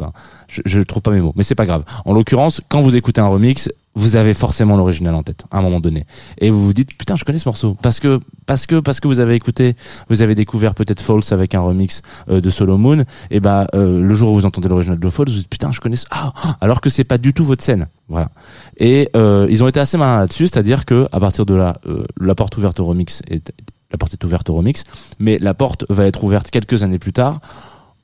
je, 0.49 0.61
je 0.67 0.81
trouve 0.81 1.03
pas 1.03 1.13
mes 1.13 1.21
mots 1.21 1.33
mais 1.37 1.45
c'est 1.45 1.55
pas 1.55 1.65
grave. 1.67 1.85
En 2.05 2.13
l'occurrence 2.13 2.61
quand 2.69 2.81
vous 2.81 2.97
écoutez 2.97 3.21
un 3.21 3.29
remix 3.29 3.71
vous 3.95 4.17
avez 4.17 4.35
forcément 4.35 4.77
l'original 4.77 5.15
en 5.15 5.23
tête 5.23 5.45
à 5.51 5.59
un 5.59 5.63
moment 5.63 5.81
donné. 5.81 6.07
Et 6.39 6.51
vous 6.51 6.65
vous 6.65 6.73
dites 6.73 6.97
putain 6.97 7.17
je 7.17 7.25
connais 7.25 7.39
ce 7.39 7.49
morceau. 7.49 7.77
Parce 7.83 8.01
que 8.01 8.21
parce 8.47 8.67
que 8.67 8.81
parce 8.81 9.01
que 9.01 9.09
vous 9.09 9.21
avez 9.21 9.35
écouté 9.35 9.77
vous 10.09 10.23
avez 10.23 10.35
découvert 10.35 10.75
peut-être 10.75 11.01
False 11.01 11.33
avec 11.33 11.55
un 11.55 11.61
remix 11.61 12.03
euh, 12.29 12.41
de 12.41 12.51
Solo 12.51 12.79
Moon 12.79 13.05
et 13.31 13.41
bah 13.41 13.67
euh, 13.75 14.01
le 14.01 14.15
jour 14.15 14.31
où 14.31 14.35
vous 14.35 14.47
entendez 14.47 14.69
l'original 14.69 14.99
de 14.99 15.11
False 15.11 15.31
vous 15.31 15.39
dites 15.39 15.49
putain 15.51 15.73
je 15.73 15.81
connais 15.81 15.97
ce... 15.97 16.07
ah 16.11 16.33
alors 16.61 16.81
que 16.81 16.91
c'est 16.91 17.05
pas 17.05 17.19
du 17.19 17.35
tout 17.35 17.45
votre 17.45 17.63
scène. 17.63 17.89
Voilà. 18.09 18.31
Et 18.79 19.09
euh, 19.17 19.47
ils 19.49 19.63
ont 19.65 19.69
été 19.69 19.81
assez 19.81 19.97
malins 19.97 20.19
là-dessus 20.19 20.47
c'est-à-dire 20.47 20.85
que 20.85 21.07
à 21.13 21.21
partir 21.21 21.47
de 21.47 21.55
là 21.55 21.77
euh, 21.87 22.05
la 22.21 22.35
porte 22.35 22.57
ouverte 22.57 22.81
au 22.81 22.87
remix 22.87 23.23
est 23.29 23.53
la 23.91 23.99
porte 23.99 24.15
est 24.15 24.25
ouverte 24.25 24.49
au 24.49 24.55
remix 24.55 24.85
mais 25.19 25.39
la 25.39 25.53
porte 25.53 25.85
va 25.91 26.07
être 26.07 26.25
ouverte 26.25 26.51
quelques 26.51 26.83
années 26.83 26.99
plus 26.99 27.13
tard 27.13 27.41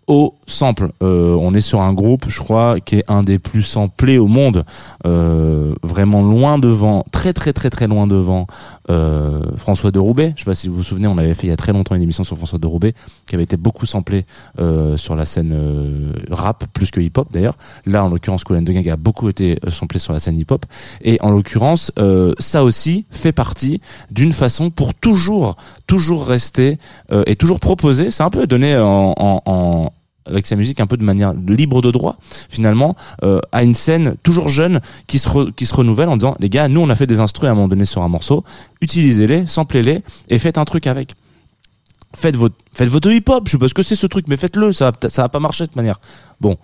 au 0.08 0.34
sample. 0.46 0.90
Euh, 1.02 1.36
on 1.38 1.54
est 1.54 1.60
sur 1.60 1.82
un 1.82 1.92
groupe, 1.92 2.24
je 2.28 2.40
crois, 2.40 2.80
qui 2.80 2.96
est 2.96 3.04
un 3.08 3.20
des 3.20 3.38
plus 3.38 3.62
samplés 3.62 4.18
au 4.18 4.26
monde, 4.26 4.64
euh, 5.06 5.74
vraiment 5.82 6.22
loin 6.22 6.58
devant, 6.58 7.04
très 7.12 7.34
très 7.34 7.52
très 7.52 7.68
très 7.70 7.86
loin 7.86 8.06
devant 8.06 8.46
euh, 8.90 9.42
François 9.56 9.90
de 9.90 9.98
Roubaix. 9.98 10.32
Je 10.34 10.40
sais 10.40 10.44
pas 10.46 10.54
si 10.54 10.68
vous 10.68 10.76
vous 10.76 10.82
souvenez, 10.82 11.06
on 11.06 11.18
avait 11.18 11.34
fait 11.34 11.46
il 11.46 11.50
y 11.50 11.52
a 11.52 11.56
très 11.56 11.72
longtemps 11.72 11.94
une 11.94 12.02
émission 12.02 12.24
sur 12.24 12.36
François 12.36 12.58
de 12.58 12.66
Roubaix 12.66 12.94
qui 13.28 13.34
avait 13.34 13.44
été 13.44 13.58
beaucoup 13.58 13.84
samplé 13.84 14.24
euh, 14.58 14.96
sur 14.96 15.14
la 15.14 15.26
scène 15.26 15.52
euh, 15.52 16.12
rap 16.30 16.64
plus 16.72 16.90
que 16.90 17.00
hip-hop 17.00 17.28
d'ailleurs. 17.30 17.58
Là, 17.84 18.04
en 18.04 18.08
l'occurrence, 18.08 18.44
Colin 18.44 18.62
de 18.62 18.72
Gang 18.72 18.88
a 18.88 18.96
beaucoup 18.96 19.28
été 19.28 19.58
euh, 19.66 19.70
samplé 19.70 19.98
sur 19.98 20.14
la 20.14 20.20
scène 20.20 20.38
hip-hop 20.38 20.64
et 21.02 21.18
en 21.20 21.30
l'occurrence, 21.30 21.92
ça 22.38 22.64
aussi 22.64 23.04
fait 23.10 23.32
partie 23.32 23.80
d'une 24.10 24.32
façon 24.32 24.70
pour 24.70 24.94
toujours 24.94 25.56
toujours 25.86 26.26
rester 26.26 26.78
et 27.26 27.36
toujours 27.36 27.60
proposer. 27.60 28.10
C'est 28.10 28.22
un 28.22 28.30
peu 28.30 28.46
donné 28.46 28.76
en, 28.76 29.14
en, 29.16 29.42
en 29.44 29.90
avec 30.28 30.46
sa 30.46 30.56
musique 30.56 30.80
un 30.80 30.86
peu 30.86 30.96
de 30.96 31.04
manière 31.04 31.32
libre 31.34 31.82
de 31.82 31.90
droit 31.90 32.16
finalement 32.48 32.96
euh, 33.22 33.40
à 33.52 33.62
une 33.62 33.74
scène 33.74 34.16
toujours 34.22 34.48
jeune 34.48 34.80
qui 35.06 35.18
se 35.18 35.50
qui 35.52 35.66
se 35.66 35.74
renouvelle 35.74 36.08
en 36.08 36.16
disant 36.16 36.36
les 36.40 36.48
gars 36.48 36.68
nous 36.68 36.80
on 36.80 36.88
a 36.88 36.94
fait 36.94 37.06
des 37.06 37.20
instruments 37.20 37.48
à 37.48 37.52
un 37.52 37.54
moment 37.54 37.68
donné 37.68 37.84
sur 37.84 38.02
un 38.02 38.08
morceau 38.08 38.44
utilisez-les 38.80 39.46
samplez-les 39.46 40.02
et 40.28 40.38
faites 40.38 40.58
un 40.58 40.64
truc 40.64 40.86
avec. 40.86 41.14
Faites 42.16 42.36
votre 42.36 42.56
faites 42.72 42.88
votre 42.88 43.10
hip 43.10 43.24
hop 43.28 43.44
je 43.46 43.52
sais 43.52 43.58
pas 43.58 43.68
ce 43.68 43.74
que 43.74 43.82
c'est 43.82 43.96
ce 43.96 44.06
truc 44.06 44.26
mais 44.28 44.36
faites-le 44.36 44.72
ça 44.72 44.92
ça 45.08 45.22
va 45.22 45.28
pas 45.28 45.40
marcher 45.40 45.66
de 45.66 45.72
manière. 45.76 45.98
Bon 46.40 46.56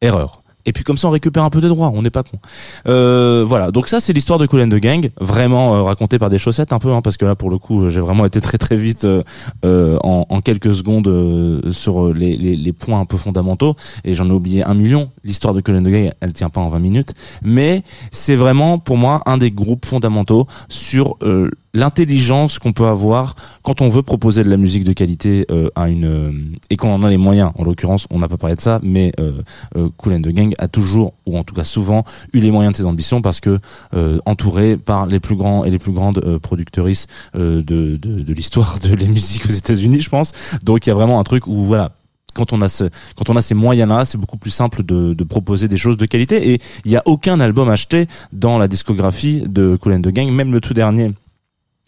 erreur 0.00 0.39
et 0.66 0.72
puis 0.72 0.84
comme 0.84 0.96
ça 0.96 1.08
on 1.08 1.10
récupère 1.10 1.44
un 1.44 1.50
peu 1.50 1.60
de 1.60 1.68
droits 1.68 1.90
on 1.94 2.02
n'est 2.02 2.10
pas 2.10 2.22
con. 2.22 2.38
Euh, 2.86 3.44
voilà. 3.46 3.70
Donc 3.70 3.88
ça 3.88 4.00
c'est 4.00 4.12
l'histoire 4.12 4.38
de 4.38 4.46
Cool 4.46 4.62
and 4.62 4.68
the 4.68 4.74
Gang 4.80 5.10
vraiment 5.20 5.74
euh, 5.76 5.82
racontée 5.82 6.18
par 6.18 6.30
des 6.30 6.38
chaussettes 6.38 6.72
un 6.72 6.78
peu 6.78 6.92
hein, 6.92 7.02
parce 7.02 7.16
que 7.16 7.24
là 7.24 7.34
pour 7.34 7.50
le 7.50 7.58
coup 7.58 7.88
j'ai 7.88 8.00
vraiment 8.00 8.24
été 8.24 8.40
très 8.40 8.58
très 8.58 8.76
vite 8.76 9.04
euh, 9.04 9.22
euh, 9.64 9.98
en, 10.02 10.26
en 10.28 10.40
quelques 10.40 10.72
secondes 10.74 11.08
euh, 11.08 11.70
sur 11.72 12.06
euh, 12.06 12.12
les, 12.12 12.36
les, 12.36 12.56
les 12.56 12.72
points 12.72 13.00
un 13.00 13.04
peu 13.04 13.16
fondamentaux. 13.16 13.74
Et 14.04 14.14
j'en 14.14 14.28
ai 14.28 14.32
oublié 14.32 14.62
un 14.64 14.74
million. 14.74 15.10
L'histoire 15.24 15.54
de 15.54 15.60
Cool 15.60 15.76
and 15.76 15.82
the 15.82 15.88
Gang 15.88 16.10
elle 16.20 16.32
tient 16.32 16.48
pas 16.48 16.60
en 16.60 16.68
20 16.68 16.78
minutes. 16.78 17.14
Mais 17.42 17.82
c'est 18.10 18.36
vraiment 18.36 18.78
pour 18.78 18.96
moi 18.96 19.22
un 19.26 19.38
des 19.38 19.50
groupes 19.50 19.86
fondamentaux 19.86 20.46
sur 20.68 21.16
euh, 21.22 21.50
l'intelligence 21.74 22.58
qu'on 22.58 22.72
peut 22.72 22.86
avoir 22.86 23.34
quand 23.62 23.80
on 23.80 23.88
veut 23.88 24.02
proposer 24.02 24.44
de 24.44 24.50
la 24.50 24.56
musique 24.56 24.84
de 24.84 24.92
qualité 24.92 25.46
euh, 25.50 25.68
à 25.76 25.88
une 25.88 26.04
euh, 26.04 26.32
et 26.68 26.76
qu'on 26.76 26.92
en 26.92 27.02
a 27.02 27.10
les 27.10 27.16
moyens. 27.16 27.52
En 27.56 27.64
l'occurrence 27.64 28.06
on 28.10 28.18
n'a 28.18 28.28
pas 28.28 28.36
parlé 28.36 28.56
de 28.56 28.60
ça 28.60 28.80
mais 28.82 29.12
euh, 29.20 29.42
euh, 29.76 29.88
Cool 29.96 30.14
and 30.14 30.22
the 30.22 30.28
Gang 30.28 30.52
a 30.58 30.68
toujours 30.68 31.14
ou 31.26 31.38
en 31.38 31.44
tout 31.44 31.54
cas 31.54 31.64
souvent 31.64 32.04
eu 32.32 32.40
les 32.40 32.50
moyens 32.50 32.72
de 32.72 32.76
ses 32.78 32.86
ambitions 32.86 33.22
parce 33.22 33.40
que 33.40 33.58
euh, 33.94 34.18
entouré 34.26 34.76
par 34.76 35.06
les 35.06 35.20
plus 35.20 35.36
grands 35.36 35.64
et 35.64 35.70
les 35.70 35.78
plus 35.78 35.92
grandes 35.92 36.20
euh, 36.24 36.38
productrices 36.38 37.06
de, 37.34 37.62
de, 37.62 37.96
de 37.96 38.32
l'histoire 38.32 38.78
de 38.80 38.94
la 38.94 39.06
musique 39.06 39.44
aux 39.46 39.52
États-Unis 39.52 40.00
je 40.00 40.10
pense. 40.10 40.32
Donc 40.62 40.86
il 40.86 40.90
y 40.90 40.92
a 40.92 40.94
vraiment 40.94 41.20
un 41.20 41.24
truc 41.24 41.46
où 41.46 41.64
voilà 41.64 41.92
quand 42.34 42.52
on 42.52 42.62
a 42.62 42.68
ce, 42.68 42.84
quand 43.16 43.28
on 43.28 43.36
a 43.36 43.42
ces 43.42 43.54
moyens-là, 43.54 44.04
c'est 44.04 44.18
beaucoup 44.18 44.38
plus 44.38 44.50
simple 44.50 44.82
de, 44.84 45.14
de 45.14 45.24
proposer 45.24 45.68
des 45.68 45.76
choses 45.76 45.96
de 45.96 46.06
qualité. 46.06 46.52
Et 46.52 46.60
il 46.84 46.90
y 46.90 46.96
a 46.96 47.02
aucun 47.06 47.40
album 47.40 47.68
acheté 47.68 48.06
dans 48.32 48.58
la 48.58 48.68
discographie 48.68 49.42
de 49.46 49.76
Cool 49.76 49.94
and 49.94 50.02
the 50.02 50.08
Gang, 50.08 50.30
même 50.30 50.52
le 50.52 50.60
tout 50.60 50.74
dernier 50.74 51.10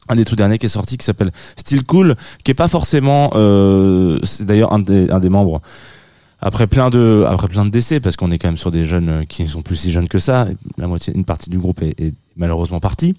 un 0.09 0.17
des 0.17 0.25
tout 0.25 0.37
derniers 0.37 0.59
qui 0.59 0.67
est 0.67 0.71
sorti 0.71 0.99
qui 0.99 1.05
s'appelle 1.05 1.31
Still 1.57 1.85
Cool 1.85 2.17
qui 2.45 2.51
est 2.51 2.55
pas 2.55 2.69
forcément 2.69 3.31
euh, 3.35 4.19
c'est 4.23 4.45
d'ailleurs 4.45 4.73
un 4.73 4.81
des 4.81 5.29
membres 5.29 5.61
après 6.41 6.67
plein 6.67 6.91
de 6.91 7.25
après 7.29 7.49
plein 7.49 7.65
de 7.65 7.71
décès 7.71 8.01
parce 8.01 8.17
qu'on 8.17 8.31
est 8.31 8.39
quand 8.39 8.49
même 8.49 8.57
sur 8.57 8.71
des 8.71 8.85
jeunes 8.85 9.09
euh, 9.09 9.25
qui 9.25 9.43
ne 9.43 9.49
sont 9.49 9.63
plus 9.63 9.77
si 9.77 9.93
jeunes 9.93 10.09
que 10.09 10.19
ça 10.19 10.49
la 10.77 10.89
moitié 10.89 11.15
une 11.15 11.25
partie 11.25 11.51
du 11.51 11.59
groupe 11.59 11.83
est 11.83 12.15
malheureusement 12.37 12.81
partie 12.81 13.15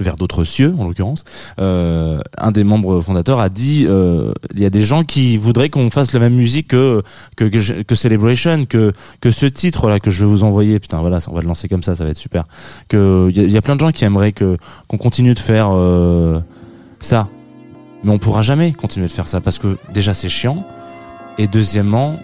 vers 0.00 0.16
d'autres 0.16 0.44
cieux 0.44 0.74
en 0.78 0.86
l'occurrence 0.86 1.24
euh, 1.58 2.20
un 2.38 2.50
des 2.50 2.64
membres 2.64 3.00
fondateurs 3.00 3.40
a 3.40 3.48
dit 3.48 3.84
euh, 3.86 4.32
il 4.54 4.60
y 4.60 4.64
a 4.64 4.70
des 4.70 4.82
gens 4.82 5.04
qui 5.04 5.36
voudraient 5.36 5.70
qu'on 5.70 5.90
fasse 5.90 6.12
la 6.12 6.20
même 6.20 6.34
musique 6.34 6.68
que 6.68 7.02
que, 7.36 7.44
que, 7.44 7.94
Celebration 7.94 8.64
que 8.64 8.92
que 9.20 9.30
ce 9.30 9.46
titre 9.46 9.88
là 9.88 10.00
que 10.00 10.10
je 10.10 10.24
vais 10.24 10.30
vous 10.30 10.44
envoyer. 10.44 10.80
Putain 10.80 11.00
voilà 11.00 11.20
ça, 11.20 11.30
on 11.30 11.34
va 11.34 11.40
le 11.40 11.46
lancer 11.46 11.68
comme 11.68 11.82
ça 11.82 11.94
ça 11.94 12.04
va 12.04 12.10
être 12.10 12.18
super. 12.18 12.44
Que 12.88 13.28
il 13.30 13.36
y 13.36 13.40
a, 13.40 13.44
il 13.44 13.52
y 13.52 13.56
a 13.56 13.62
plein 13.62 13.76
de 13.76 13.80
gens 13.80 13.92
qui 13.92 14.04
aimeraient 14.04 14.32
que 14.32 14.56
qu'on 14.88 14.98
continue 14.98 15.34
de 15.34 15.38
faire 15.38 15.68
euh, 15.72 16.40
ça. 17.00 17.28
Mais 18.04 18.10
on 18.10 18.18
pourra 18.18 18.42
jamais 18.42 18.72
continuer 18.72 19.06
de 19.06 19.12
faire 19.12 19.28
ça 19.28 19.40
parce 19.40 19.58
que 19.58 19.76
déjà 19.92 20.14
c'est 20.14 20.28
chiant. 20.28 20.66
Et 21.38 21.46
deuxièmement 21.46 22.18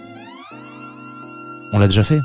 on 1.73 1.79
l'a 1.79 1.87
déjà 1.87 2.03
fait 2.03 2.19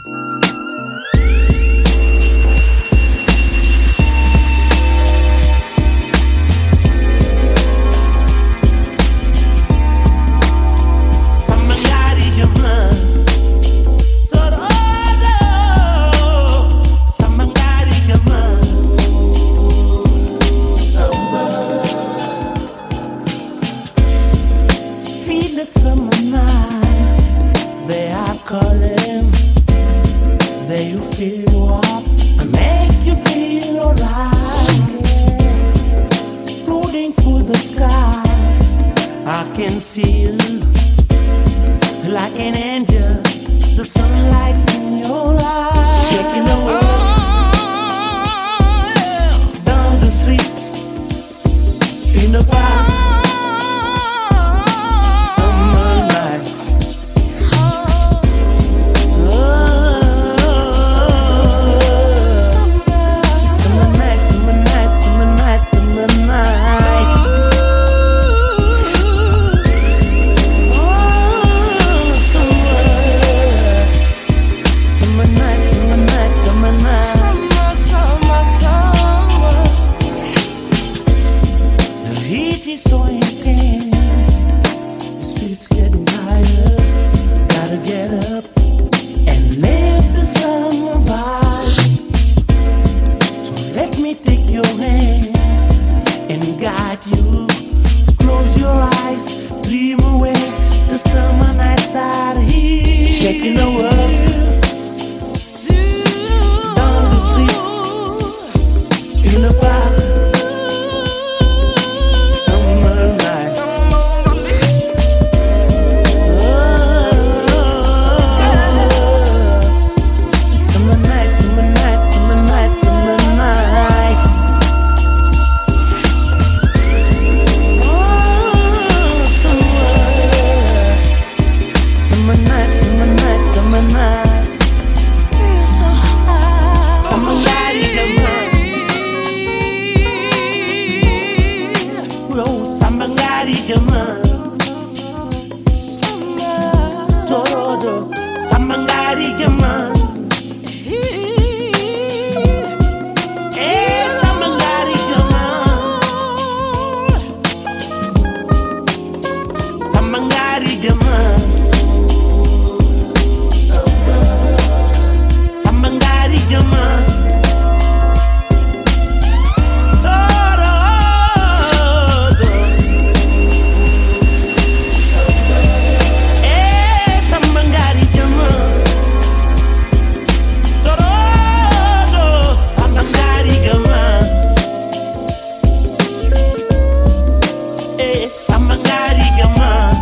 Eh 188.65 188.67
samangari 188.67 189.94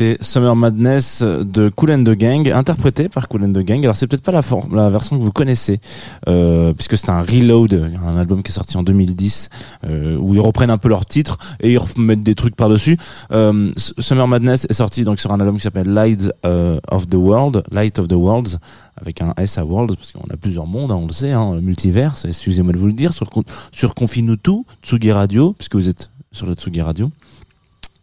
écouter 0.00 0.16
Summer 0.22 0.56
Madness 0.56 1.22
de 1.22 1.68
Cool 1.68 1.90
and 1.90 2.04
the 2.04 2.16
Gang, 2.16 2.48
interprété 2.50 3.08
par 3.08 3.28
Cool 3.28 3.44
and 3.44 3.52
the 3.52 3.58
Gang. 3.58 3.82
Alors 3.82 3.96
c'est 3.96 4.06
peut-être 4.06 4.22
pas 4.22 4.32
la, 4.32 4.88
version 4.88 5.18
que 5.18 5.22
vous 5.22 5.32
connaissez, 5.32 5.80
euh, 6.28 6.72
puisque 6.72 6.96
c'est 6.96 7.10
un 7.10 7.22
reload, 7.22 7.92
un 8.02 8.16
album 8.16 8.42
qui 8.42 8.50
est 8.50 8.54
sorti 8.54 8.76
en 8.76 8.82
2010, 8.82 9.50
euh, 9.84 10.16
où 10.16 10.34
ils 10.34 10.40
reprennent 10.40 10.70
un 10.70 10.78
peu 10.78 10.88
leurs 10.88 11.04
titres 11.04 11.38
et 11.60 11.72
ils 11.72 11.78
remettent 11.78 12.22
des 12.22 12.34
trucs 12.34 12.56
par-dessus. 12.56 12.96
Euh, 13.32 13.70
Summer 13.76 14.26
Madness 14.26 14.66
est 14.70 14.74
sorti 14.74 15.04
donc 15.04 15.20
sur 15.20 15.32
un 15.32 15.40
album 15.40 15.56
qui 15.56 15.62
s'appelle 15.62 15.88
Light 15.88 16.30
euh, 16.46 16.78
of 16.90 17.06
the 17.06 17.16
World, 17.16 17.62
Light 17.70 17.98
of 17.98 18.08
the 18.08 18.14
Worlds, 18.14 18.58
avec 18.96 19.20
un 19.20 19.34
S 19.36 19.58
à 19.58 19.64
World, 19.64 19.96
parce 19.96 20.12
qu'on 20.12 20.28
a 20.32 20.36
plusieurs 20.36 20.66
mondes, 20.66 20.92
hein, 20.92 20.98
on 20.98 21.06
le 21.06 21.12
sait, 21.12 21.32
hein, 21.32 21.56
multivers, 21.60 22.14
excusez-moi 22.24 22.72
de 22.72 22.78
vous 22.78 22.86
le 22.86 22.92
dire, 22.92 23.12
sur, 23.12 23.28
sur 23.72 23.94
Confine-nous 23.94 24.36
tout, 24.36 24.64
Tsugi 24.82 25.12
Radio, 25.12 25.52
puisque 25.52 25.74
vous 25.74 25.88
êtes 25.88 26.10
sur 26.32 26.46
le 26.46 26.54
Tsugi 26.54 26.80
Radio. 26.80 27.10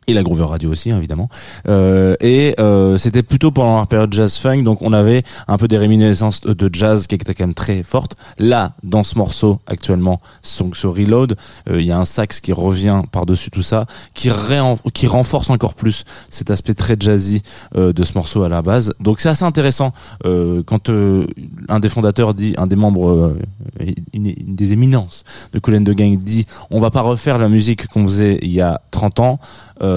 Et 0.10 0.14
la 0.14 0.24
Groover 0.24 0.46
Radio 0.46 0.72
aussi, 0.72 0.90
hein, 0.90 0.98
évidemment. 0.98 1.28
Euh, 1.68 2.16
et 2.22 2.56
euh, 2.62 2.96
c'était 2.96 3.24
plutôt 3.24 3.52
pendant 3.52 3.80
la 3.80 3.86
période 3.86 4.14
jazz 4.14 4.38
funk, 4.38 4.64
donc 4.64 4.82
on 4.82 4.94
avait 4.94 5.24
un 5.50 5.58
peu 5.58 5.68
des 5.68 5.78
réminiscences 5.78 6.40
de 6.40 6.70
jazz 6.72 7.08
qui 7.08 7.16
étaient 7.16 7.34
quand 7.34 7.44
même 7.44 7.54
très 7.54 7.84
fortes. 7.84 8.16
Là, 8.40 8.72
dans 8.84 9.04
ce 9.04 9.18
morceau 9.18 9.60
actuellement, 9.68 10.22
donc 10.60 10.78
ce 10.78 10.88
reload, 10.88 11.36
euh, 11.70 11.82
il 11.82 11.86
y 11.86 11.92
a 11.92 12.00
un 12.00 12.06
sax 12.06 12.40
qui 12.40 12.54
revient 12.54 13.02
par-dessus 13.12 13.52
tout 13.52 13.62
ça, 13.62 13.86
qui, 14.14 14.30
qui 14.94 15.08
renforce 15.08 15.50
encore 15.50 15.74
plus 15.74 16.06
cet 16.30 16.52
aspect 16.52 16.74
très 16.74 16.96
jazzy 16.98 17.42
euh, 17.76 17.92
de 17.92 18.04
ce 18.06 18.14
morceau 18.14 18.44
à 18.44 18.50
la 18.50 18.62
base. 18.62 18.94
Donc 19.02 19.20
c'est 19.20 19.28
assez 19.28 19.44
intéressant 19.44 19.92
euh, 20.24 20.64
quand 20.66 20.90
un 20.90 21.80
des 21.82 21.90
fondateurs 21.90 22.34
dit, 22.34 22.54
un 22.58 22.68
des 22.68 22.78
membres, 22.78 23.36
une, 24.14 24.34
des 24.56 24.72
éminences 24.72 25.26
de 25.52 25.60
Cool 25.60 25.76
and 25.76 25.82
Gang 25.82 26.18
dit, 26.18 26.46
on 26.72 26.80
va 26.80 26.92
pas 26.92 27.02
refaire 27.02 27.38
la 27.38 27.50
musique 27.50 27.88
qu'on 27.88 28.04
faisait 28.08 28.40
il 28.42 28.54
y 28.54 28.62
a 28.62 28.80
30 28.92 29.20
ans 29.20 29.40
euh, 29.82 29.97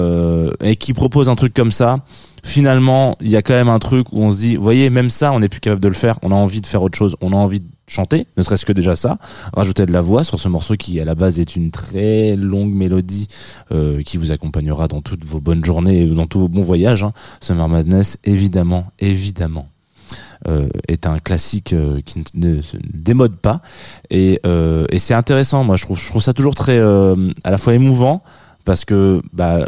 et 0.61 0.75
qui 0.75 0.93
propose 0.93 1.29
un 1.29 1.35
truc 1.35 1.53
comme 1.53 1.71
ça, 1.71 1.97
finalement, 2.43 3.17
il 3.21 3.29
y 3.29 3.35
a 3.35 3.41
quand 3.41 3.53
même 3.53 3.69
un 3.69 3.79
truc 3.79 4.07
où 4.11 4.21
on 4.21 4.31
se 4.31 4.37
dit, 4.37 4.55
voyez, 4.55 4.89
même 4.89 5.09
ça, 5.09 5.31
on 5.31 5.39
n'est 5.39 5.49
plus 5.49 5.59
capable 5.59 5.81
de 5.81 5.87
le 5.87 5.93
faire. 5.93 6.17
On 6.23 6.31
a 6.31 6.35
envie 6.35 6.61
de 6.61 6.67
faire 6.67 6.81
autre 6.81 6.97
chose. 6.97 7.15
On 7.21 7.31
a 7.33 7.35
envie 7.35 7.59
de 7.59 7.67
chanter, 7.87 8.25
ne 8.37 8.41
serait-ce 8.41 8.65
que 8.65 8.73
déjà 8.73 8.95
ça. 8.95 9.17
Rajouter 9.53 9.85
de 9.85 9.91
la 9.91 10.01
voix 10.01 10.23
sur 10.23 10.39
ce 10.39 10.47
morceau 10.47 10.75
qui, 10.75 10.99
à 10.99 11.05
la 11.05 11.15
base, 11.15 11.39
est 11.39 11.55
une 11.55 11.71
très 11.71 12.35
longue 12.35 12.73
mélodie 12.73 13.27
euh, 13.71 14.01
qui 14.03 14.17
vous 14.17 14.31
accompagnera 14.31 14.87
dans 14.87 15.01
toutes 15.01 15.25
vos 15.25 15.41
bonnes 15.41 15.63
journées 15.63 16.03
et 16.03 16.07
dans 16.07 16.27
tous 16.27 16.39
vos 16.39 16.47
bons 16.47 16.61
voyages. 16.61 17.03
Hein. 17.03 17.11
Summer 17.41 17.67
Madness, 17.67 18.17
évidemment, 18.23 18.87
évidemment. 18.99 19.67
euh, 20.47 20.69
est 20.87 21.05
un 21.05 21.19
classique 21.19 21.73
euh, 21.73 22.01
qui 22.05 22.23
ne, 22.33 22.61
se 22.61 22.77
démode 22.93 23.35
pas 23.37 23.61
et, 24.09 24.39
euh, 24.45 24.85
c'est 24.97 25.13
intéressant 25.13 25.63
moi 25.63 25.75
je 25.77 25.85
trouve 25.85 26.21
ça 26.21 26.33
toujours 26.33 26.55
très 26.55 26.79
euh, 26.79 27.29
à 27.43 27.51
la 27.51 27.57
fois 27.57 27.75
émouvant 27.75 28.23
parce 28.65 28.83
que 28.83 29.21
bah 29.33 29.67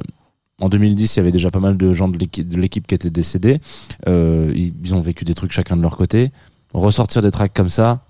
en 0.63 0.69
2010, 0.69 1.15
il 1.15 1.17
y 1.17 1.19
avait 1.19 1.33
déjà 1.33 1.51
pas 1.51 1.59
mal 1.59 1.75
de 1.75 1.91
gens 1.91 2.07
de 2.07 2.17
l'équipe, 2.17 2.87
qui 2.87 2.95
étaient 2.95 3.09
décédés. 3.09 3.59
Euh, 4.07 4.53
ils, 4.55 4.95
ont 4.95 5.01
vécu 5.01 5.25
des 5.25 5.33
trucs 5.33 5.51
chacun 5.51 5.75
de 5.75 5.81
leur 5.81 5.97
côté. 5.97 6.31
Ressortir 6.73 7.21
des 7.21 7.31
tracks 7.31 7.53
comme 7.53 7.67
ça, 7.67 8.05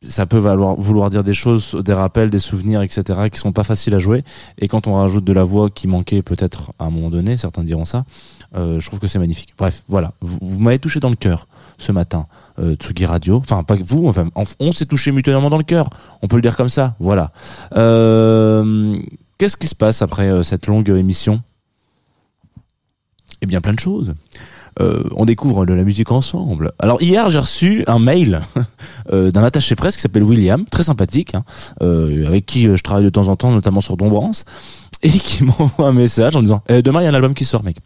ça 0.00 0.26
peut 0.26 0.38
vouloir 0.38 1.10
dire 1.10 1.24
des 1.24 1.34
choses, 1.34 1.74
des 1.84 1.92
rappels, 1.92 2.30
des 2.30 2.38
souvenirs, 2.38 2.82
etc., 2.82 3.28
qui 3.32 3.40
sont 3.40 3.50
pas 3.50 3.64
faciles 3.64 3.96
à 3.96 3.98
jouer. 3.98 4.22
Et 4.58 4.68
quand 4.68 4.86
on 4.86 4.94
rajoute 4.94 5.24
de 5.24 5.32
la 5.32 5.42
voix 5.42 5.70
qui 5.70 5.88
manquait 5.88 6.22
peut-être 6.22 6.72
à 6.78 6.84
un 6.84 6.90
moment 6.90 7.10
donné, 7.10 7.36
certains 7.36 7.64
diront 7.64 7.84
ça, 7.84 8.04
euh, 8.54 8.78
je 8.78 8.86
trouve 8.86 9.00
que 9.00 9.08
c'est 9.08 9.18
magnifique. 9.18 9.54
Bref, 9.58 9.82
voilà. 9.88 10.12
Vous, 10.20 10.60
m'avez 10.60 10.78
touché 10.78 11.00
dans 11.00 11.10
le 11.10 11.16
cœur 11.16 11.48
ce 11.78 11.90
matin, 11.90 12.28
euh, 12.60 12.76
Tsugi 12.76 13.06
Radio. 13.06 13.38
Enfin, 13.38 13.64
pas 13.64 13.74
vous, 13.84 14.06
enfin, 14.06 14.28
on, 14.36 14.44
on 14.60 14.70
s'est 14.70 14.86
touché 14.86 15.10
mutuellement 15.10 15.50
dans 15.50 15.58
le 15.58 15.64
cœur. 15.64 15.90
On 16.22 16.28
peut 16.28 16.36
le 16.36 16.42
dire 16.42 16.54
comme 16.54 16.68
ça. 16.68 16.94
Voilà. 17.00 17.32
Euh, 17.76 18.94
Qu'est-ce 19.38 19.56
qui 19.56 19.66
se 19.66 19.74
passe 19.74 20.02
après 20.02 20.30
euh, 20.30 20.42
cette 20.42 20.66
longue 20.66 20.88
émission? 20.90 21.42
Eh 23.42 23.46
bien, 23.46 23.60
plein 23.60 23.74
de 23.74 23.80
choses. 23.80 24.14
Euh, 24.80 25.04
on 25.14 25.24
découvre 25.24 25.66
de 25.66 25.72
la 25.72 25.84
musique 25.84 26.10
ensemble. 26.10 26.72
Alors 26.78 27.00
hier, 27.00 27.28
j'ai 27.30 27.38
reçu 27.38 27.84
un 27.86 27.98
mail 27.98 28.40
euh, 29.12 29.30
d'un 29.30 29.44
attaché 29.44 29.76
presse 29.76 29.96
qui 29.96 30.02
s'appelle 30.02 30.24
William, 30.24 30.64
très 30.64 30.82
sympathique, 30.82 31.34
hein, 31.34 31.44
euh, 31.82 32.26
avec 32.26 32.46
qui 32.46 32.66
euh, 32.66 32.76
je 32.76 32.82
travaille 32.82 33.04
de 33.04 33.10
temps 33.10 33.28
en 33.28 33.36
temps, 33.36 33.52
notamment 33.52 33.80
sur 33.80 33.96
Dombrance, 33.96 34.44
et 35.06 35.10
qui 35.10 35.44
m'envoie 35.44 35.86
un 35.88 35.92
message 35.92 36.34
en 36.34 36.40
disant 36.42 36.62
Eh, 36.68 36.80
demain 36.80 37.02
il 37.02 37.04
y 37.04 37.06
a 37.06 37.10
un 37.10 37.14
album 37.14 37.34
qui 37.34 37.44
sort, 37.44 37.62
mec, 37.62 37.76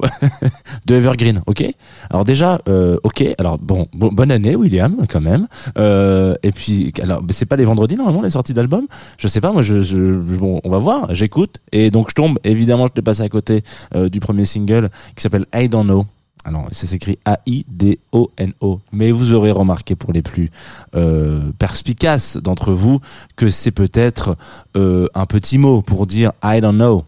de 0.86 0.94
Evergreen, 0.94 1.42
ok? 1.46 1.64
Alors 2.10 2.24
déjà, 2.24 2.60
euh, 2.68 2.96
ok. 3.02 3.24
Alors 3.38 3.58
bon, 3.58 3.86
bon, 3.92 4.08
bonne 4.12 4.30
année, 4.30 4.56
William, 4.56 4.96
quand 5.08 5.20
même. 5.20 5.46
Euh, 5.78 6.34
et 6.42 6.50
puis, 6.50 6.92
alors, 7.02 7.22
c'est 7.30 7.44
pas 7.46 7.56
les 7.56 7.64
vendredis 7.66 7.96
normalement 7.96 8.22
les 8.22 8.30
sorties 8.30 8.54
d'albums? 8.54 8.86
Je 9.18 9.28
sais 9.28 9.40
pas, 9.40 9.52
moi, 9.52 9.60
je, 9.62 9.82
je- 9.82 10.14
bon, 10.16 10.60
on 10.64 10.70
va 10.70 10.78
voir. 10.78 11.14
J'écoute 11.14 11.56
et 11.72 11.90
donc 11.90 12.08
je 12.08 12.14
tombe. 12.14 12.38
Évidemment, 12.44 12.86
je 12.86 12.92
t'ai 12.92 13.02
passé 13.02 13.22
à 13.22 13.28
côté 13.28 13.62
euh, 13.94 14.08
du 14.08 14.20
premier 14.20 14.44
single 14.46 14.88
qui 15.14 15.22
s'appelle 15.22 15.44
I 15.54 15.68
Don't 15.68 15.84
Know. 15.84 16.06
Alors, 16.44 16.68
ça 16.72 16.86
s'écrit 16.86 17.18
A-I-D-O-N-O. 17.24 18.80
Mais 18.92 19.12
vous 19.12 19.32
aurez 19.32 19.52
remarqué 19.52 19.94
pour 19.94 20.12
les 20.12 20.22
plus 20.22 20.50
euh, 20.94 21.52
perspicaces 21.58 22.36
d'entre 22.36 22.72
vous 22.72 23.00
que 23.36 23.48
c'est 23.48 23.70
peut-être 23.70 24.36
euh, 24.76 25.06
un 25.14 25.26
petit 25.26 25.58
mot 25.58 25.82
pour 25.82 26.06
dire 26.06 26.32
I 26.42 26.60
don't 26.60 26.74
know. 26.74 27.04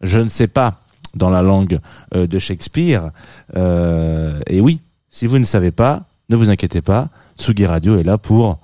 Je 0.00 0.18
ne 0.18 0.28
sais 0.28 0.48
pas 0.48 0.80
dans 1.14 1.30
la 1.30 1.42
langue 1.42 1.78
euh, 2.14 2.26
de 2.26 2.38
Shakespeare. 2.38 3.10
Et 3.54 4.60
oui, 4.60 4.80
si 5.08 5.26
vous 5.26 5.38
ne 5.38 5.44
savez 5.44 5.70
pas, 5.70 6.04
ne 6.28 6.36
vous 6.36 6.50
inquiétez 6.50 6.80
pas. 6.80 7.10
Tsugi 7.38 7.66
Radio 7.66 7.96
est 7.96 8.02
là 8.02 8.18
pour 8.18 8.58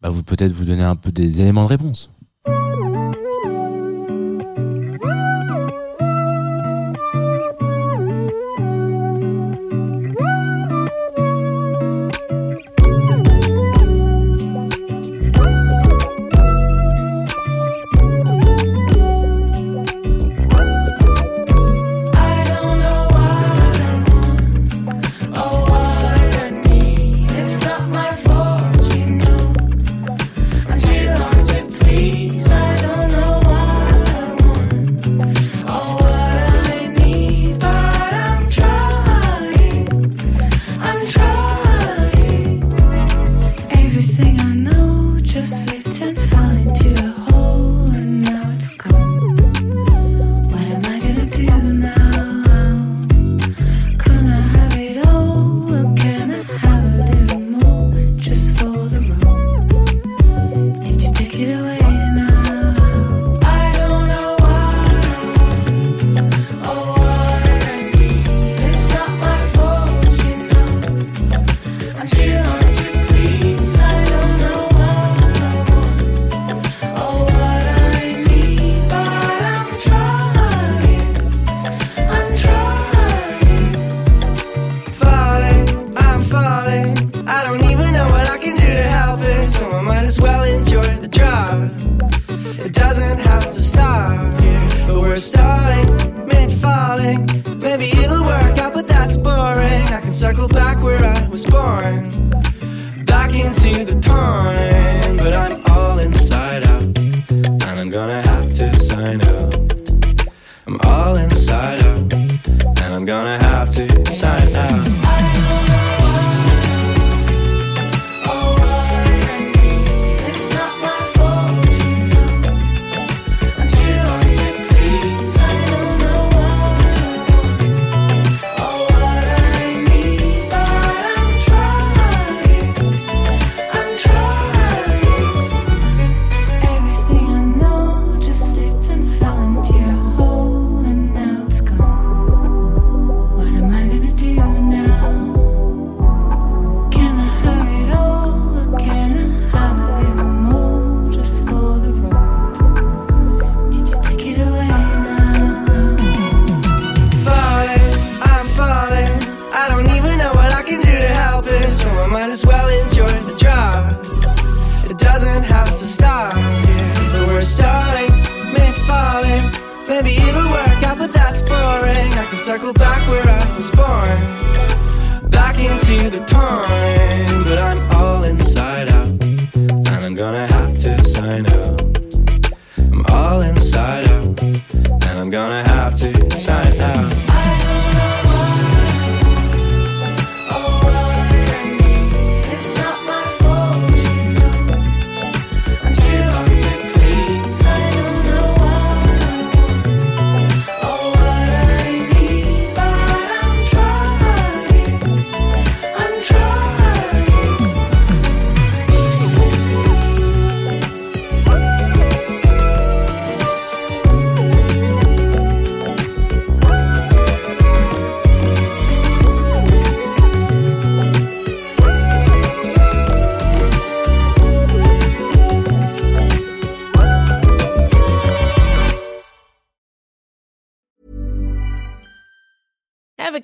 bah, 0.00 0.08
vous 0.08 0.22
peut-être 0.22 0.52
vous 0.52 0.64
donner 0.64 0.84
un 0.84 0.96
peu 0.96 1.12
des 1.12 1.40
éléments 1.42 1.64
de 1.64 1.68
réponse. 1.68 2.10